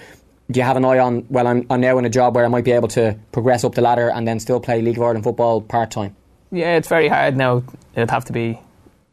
do 0.49 0.59
you 0.59 0.63
have 0.63 0.75
an 0.75 0.85
eye 0.85 0.97
on? 0.97 1.25
Well, 1.29 1.45
I'm, 1.45 1.65
I'm 1.69 1.81
now 1.81 1.99
in 1.99 2.05
a 2.05 2.09
job 2.09 2.35
where 2.35 2.45
I 2.45 2.47
might 2.47 2.65
be 2.65 2.71
able 2.71 2.87
to 2.89 3.17
progress 3.31 3.63
up 3.63 3.75
the 3.75 3.81
ladder 3.81 4.09
and 4.09 4.27
then 4.27 4.39
still 4.39 4.59
play 4.59 4.81
League 4.81 4.97
of 4.97 5.03
Ireland 5.03 5.23
football 5.23 5.61
part 5.61 5.91
time. 5.91 6.15
Yeah, 6.51 6.77
it's 6.77 6.87
very 6.87 7.07
hard 7.07 7.37
now. 7.37 7.63
It'd 7.95 8.09
have 8.09 8.25
to 8.25 8.33
be, 8.33 8.59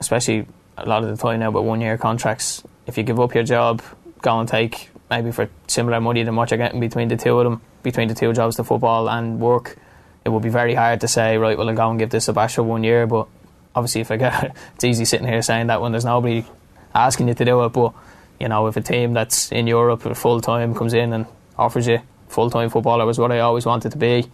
especially 0.00 0.46
a 0.78 0.88
lot 0.88 1.04
of 1.04 1.10
the 1.10 1.16
time 1.16 1.40
now, 1.40 1.50
but 1.50 1.62
one 1.62 1.82
year 1.82 1.98
contracts. 1.98 2.62
If 2.86 2.96
you 2.96 3.02
give 3.04 3.20
up 3.20 3.34
your 3.34 3.44
job, 3.44 3.82
go 4.22 4.40
and 4.40 4.48
take 4.48 4.88
maybe 5.12 5.30
for 5.30 5.50
similar 5.66 6.00
money 6.00 6.22
than 6.22 6.34
what 6.36 6.50
you're 6.50 6.58
getting 6.58 6.80
between 6.80 7.08
the 7.08 7.18
two 7.18 7.38
of 7.38 7.44
them, 7.44 7.60
between 7.82 8.08
the 8.08 8.14
two 8.14 8.32
jobs, 8.32 8.56
the 8.56 8.64
football 8.64 9.10
and 9.10 9.38
work, 9.38 9.76
it 10.24 10.30
would 10.30 10.42
be 10.42 10.48
very 10.48 10.74
hard 10.74 11.02
to 11.02 11.08
say, 11.08 11.36
right, 11.36 11.58
well, 11.58 11.68
I'll 11.68 11.76
go 11.76 11.90
and 11.90 11.98
give 11.98 12.08
this 12.08 12.28
a 12.28 12.32
bash 12.32 12.54
for 12.54 12.62
one 12.62 12.82
year. 12.82 13.06
But 13.06 13.26
obviously, 13.74 14.00
if 14.00 14.10
I 14.10 14.16
get 14.16 14.56
it's 14.74 14.84
easy 14.84 15.04
sitting 15.04 15.26
here 15.26 15.42
saying 15.42 15.66
that 15.66 15.82
when 15.82 15.92
there's 15.92 16.06
nobody 16.06 16.46
asking 16.94 17.28
you 17.28 17.34
to 17.34 17.44
do 17.44 17.62
it. 17.64 17.68
But 17.70 17.92
you 18.40 18.48
know, 18.48 18.66
if 18.68 18.76
a 18.76 18.80
team 18.80 19.12
that's 19.12 19.52
in 19.52 19.66
Europe 19.66 20.02
full 20.16 20.40
time 20.40 20.74
comes 20.74 20.94
in 20.94 21.12
and 21.12 21.26
offers 21.58 21.86
you 21.86 22.00
full 22.28 22.48
time 22.48 22.70
footballer 22.70 23.04
was 23.04 23.18
what 23.18 23.30
I 23.30 23.40
always 23.40 23.66
wanted 23.66 23.92
to 23.92 23.98
be, 23.98 24.24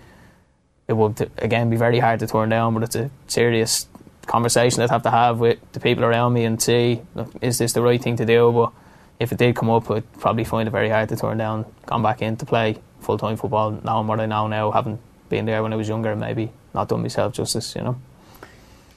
it 0.87 0.93
would 0.93 1.29
again 1.39 1.71
be 1.71 1.77
very 1.77 1.99
hard 1.99 2.21
to 2.21 2.29
turn 2.29 2.51
down. 2.51 2.75
But 2.75 2.85
it's 2.85 2.97
a 2.97 3.11
serious 3.27 3.89
conversation 4.27 4.83
I'd 4.83 4.91
have 4.91 5.03
to 5.03 5.11
have 5.11 5.41
with 5.41 5.59
the 5.73 5.81
people 5.81 6.05
around 6.05 6.35
me 6.35 6.45
and 6.45 6.63
see 6.63 7.01
is 7.41 7.59
this 7.59 7.73
the 7.73 7.83
right 7.83 8.01
thing 8.01 8.17
to 8.17 8.27
do. 8.27 8.53
But 8.53 8.73
if 9.19 9.33
it 9.33 9.39
did 9.39 9.57
come 9.57 9.71
up, 9.71 9.91
I'd 9.91 10.11
probably 10.15 10.45
find 10.45 10.69
it 10.69 10.71
very 10.71 10.89
hard 10.89 11.09
to 11.09 11.17
turn 11.17 11.39
down. 11.39 11.67
Gone 11.87 12.03
back 12.03 12.23
in 12.23 12.37
to 12.37 12.47
play 12.47 12.79
full 13.01 13.19
time 13.19 13.37
football, 13.37 13.73
knowing 13.83 14.07
what 14.07 14.21
I 14.21 14.27
know 14.27 14.47
now, 14.47 14.71
having 14.71 14.99
been 15.29 15.45
there 15.45 15.63
when 15.63 15.73
I 15.73 15.77
was 15.77 15.89
younger, 15.89 16.13
and 16.13 16.21
maybe 16.21 16.51
not 16.75 16.89
done 16.89 17.03
myself 17.03 17.33
justice. 17.33 17.75
You 17.75 17.83
know. 17.83 18.01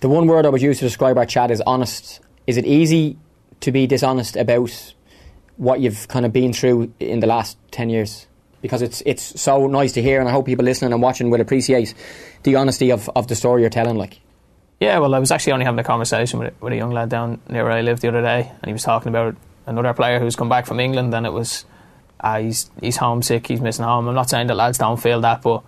The 0.02 0.10
one 0.10 0.28
word 0.28 0.46
I 0.46 0.50
would 0.50 0.62
use 0.62 0.80
to 0.80 0.86
describe 0.86 1.18
our 1.18 1.26
chat 1.26 1.52
is 1.52 1.62
honest. 1.62 2.20
Is 2.48 2.58
it 2.58 2.66
easy 2.66 3.18
to 3.62 3.72
be 3.72 3.88
dishonest 3.88 4.36
about 4.36 4.94
what 5.58 5.80
you've 5.80 6.08
kind 6.08 6.26
of 6.26 6.34
been 6.34 6.54
through 6.54 6.92
in 7.00 7.20
the 7.20 7.28
last 7.28 7.58
10 7.72 7.90
years 7.90 8.28
because 8.62 8.82
it's 8.82 9.02
it's 9.06 9.40
so 9.40 9.68
nice 9.68 9.94
to 9.94 10.02
hear 10.02 10.20
and 10.20 10.28
I 10.28 10.32
hope 10.32 10.46
people 10.46 10.66
listening 10.66 10.92
and 10.92 11.02
watching 11.02 11.30
will 11.30 11.42
appreciate 11.42 11.94
the 12.44 12.56
honesty 12.56 12.92
of, 12.92 13.10
of 13.16 13.28
the 13.28 13.36
story 13.36 13.62
you're 13.62 13.70
telling 13.70 13.96
like 13.96 14.20
yeah 14.80 14.98
well 14.98 15.14
I 15.14 15.20
was 15.20 15.32
actually 15.32 15.54
only 15.54 15.66
having 15.66 15.80
a 15.80 15.84
conversation 15.84 16.40
with, 16.40 16.60
with 16.62 16.74
a 16.74 16.76
young 16.76 16.92
lad 16.92 17.10
down 17.10 17.42
near 17.48 17.64
where 17.64 17.74
I 17.74 17.82
live 17.82 18.00
the 18.00 18.08
other 18.08 18.22
day 18.22 18.50
and 18.50 18.66
he 18.66 18.74
was 18.74 18.84
talking 18.84 19.10
about 19.10 19.36
another 19.66 19.94
player 19.94 20.20
who's 20.20 20.36
come 20.36 20.50
back 20.50 20.66
from 20.66 20.80
England 20.80 21.14
and 21.14 21.26
it 21.26 21.34
was 21.34 21.66
uh, 22.20 22.40
he's 22.40 22.70
he's 22.80 22.98
homesick 22.98 23.48
he's 23.48 23.62
missing 23.62 23.86
home 23.86 24.08
I'm 24.08 24.16
not 24.16 24.30
saying 24.30 24.48
that 24.48 24.56
lads 24.56 24.78
don't 24.78 25.02
feel 25.02 25.22
that 25.22 25.42
but 25.42 25.64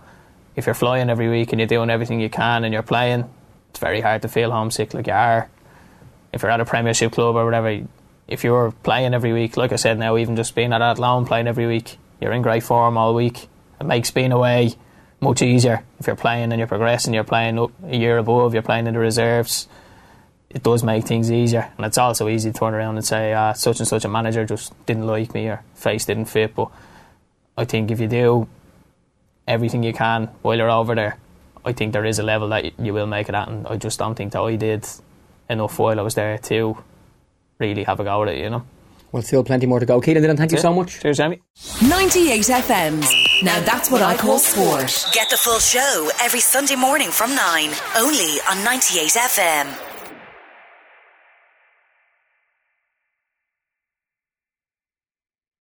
if 0.56 0.66
you're 0.66 0.74
flying 0.74 1.10
every 1.10 1.28
week 1.28 1.52
and 1.52 1.60
you're 1.60 1.66
doing 1.66 1.90
everything 1.90 2.20
you 2.20 2.30
can 2.30 2.64
and 2.64 2.72
you're 2.72 2.82
playing 2.82 3.28
it's 3.70 3.80
very 3.80 4.00
hard 4.00 4.22
to 4.22 4.28
feel 4.28 4.50
homesick 4.50 4.94
like 4.94 5.06
you 5.06 5.12
are 5.12 5.48
if 6.32 6.42
you're 6.42 6.50
at 6.50 6.60
a 6.60 6.64
premiership 6.64 7.12
club 7.12 7.36
or 7.36 7.44
whatever 7.44 7.80
if 8.26 8.44
you're 8.44 8.72
playing 8.82 9.14
every 9.14 9.32
week, 9.32 9.56
like 9.56 9.72
I 9.72 9.76
said 9.76 9.98
now, 9.98 10.16
even 10.16 10.36
just 10.36 10.54
being 10.54 10.72
at 10.72 10.82
Athlone 10.82 11.26
playing 11.26 11.46
every 11.46 11.66
week, 11.66 11.98
you're 12.20 12.32
in 12.32 12.42
great 12.42 12.62
form 12.62 12.96
all 12.96 13.14
week. 13.14 13.48
It 13.80 13.84
makes 13.84 14.10
being 14.10 14.32
away 14.32 14.72
much 15.20 15.42
easier 15.42 15.84
if 15.98 16.06
you're 16.06 16.16
playing 16.16 16.52
and 16.52 16.58
you're 16.58 16.68
progressing, 16.68 17.14
you're 17.14 17.24
playing 17.24 17.58
up 17.58 17.70
a 17.84 17.96
year 17.96 18.18
above, 18.18 18.54
you're 18.54 18.62
playing 18.62 18.86
in 18.86 18.94
the 18.94 19.00
reserves. 19.00 19.68
It 20.54 20.62
does 20.62 20.84
make 20.84 21.04
things 21.04 21.32
easier, 21.32 21.68
and 21.76 21.84
it's 21.84 21.98
also 21.98 22.28
easy 22.28 22.52
to 22.52 22.58
turn 22.58 22.74
around 22.74 22.94
and 22.96 23.04
say, 23.04 23.34
ah, 23.34 23.52
such 23.54 23.80
and 23.80 23.88
such 23.88 24.04
a 24.04 24.08
manager 24.08 24.46
just 24.46 24.72
didn't 24.86 25.06
like 25.06 25.34
me 25.34 25.48
or 25.48 25.62
face 25.74 26.04
didn't 26.04 26.26
fit. 26.26 26.54
But 26.54 26.68
I 27.58 27.64
think 27.64 27.90
if 27.90 27.98
you 27.98 28.06
do 28.06 28.46
everything 29.48 29.82
you 29.82 29.92
can 29.92 30.26
while 30.42 30.56
you're 30.56 30.70
over 30.70 30.94
there, 30.94 31.18
I 31.64 31.72
think 31.72 31.92
there 31.92 32.04
is 32.04 32.20
a 32.20 32.22
level 32.22 32.48
that 32.50 32.78
you 32.78 32.94
will 32.94 33.06
make 33.06 33.28
it 33.28 33.34
at, 33.34 33.48
and 33.48 33.66
I 33.66 33.76
just 33.76 33.98
don't 33.98 34.14
think 34.14 34.32
that 34.32 34.40
I 34.40 34.54
did 34.54 34.86
enough 35.50 35.76
while 35.78 35.98
I 35.98 36.02
was 36.02 36.14
there 36.14 36.38
to 36.38 36.78
really 37.58 37.82
have 37.82 37.98
a 37.98 38.04
go 38.04 38.22
at 38.22 38.28
it, 38.28 38.38
you 38.38 38.50
know. 38.50 38.64
Well, 39.10 39.22
still 39.22 39.44
plenty 39.44 39.66
more 39.66 39.80
to 39.80 39.86
go. 39.86 40.00
Kealan 40.00 40.22
Dillon, 40.22 40.36
thank 40.36 40.52
you 40.52 40.58
so 40.58 40.72
much. 40.72 41.00
Cheers, 41.00 41.16
Jamie. 41.18 41.40
98 41.82 42.40
FM's. 42.42 43.12
Now 43.42 43.60
that's 43.60 43.90
what 43.90 44.02
I 44.02 44.16
call 44.16 44.38
sport. 44.38 45.06
Get 45.12 45.30
the 45.30 45.36
full 45.36 45.58
show 45.58 46.10
every 46.20 46.40
Sunday 46.40 46.76
morning 46.76 47.10
from 47.10 47.34
9, 47.34 47.70
only 47.96 48.38
on 48.50 48.64
98 48.64 49.10
FM. 49.10 49.93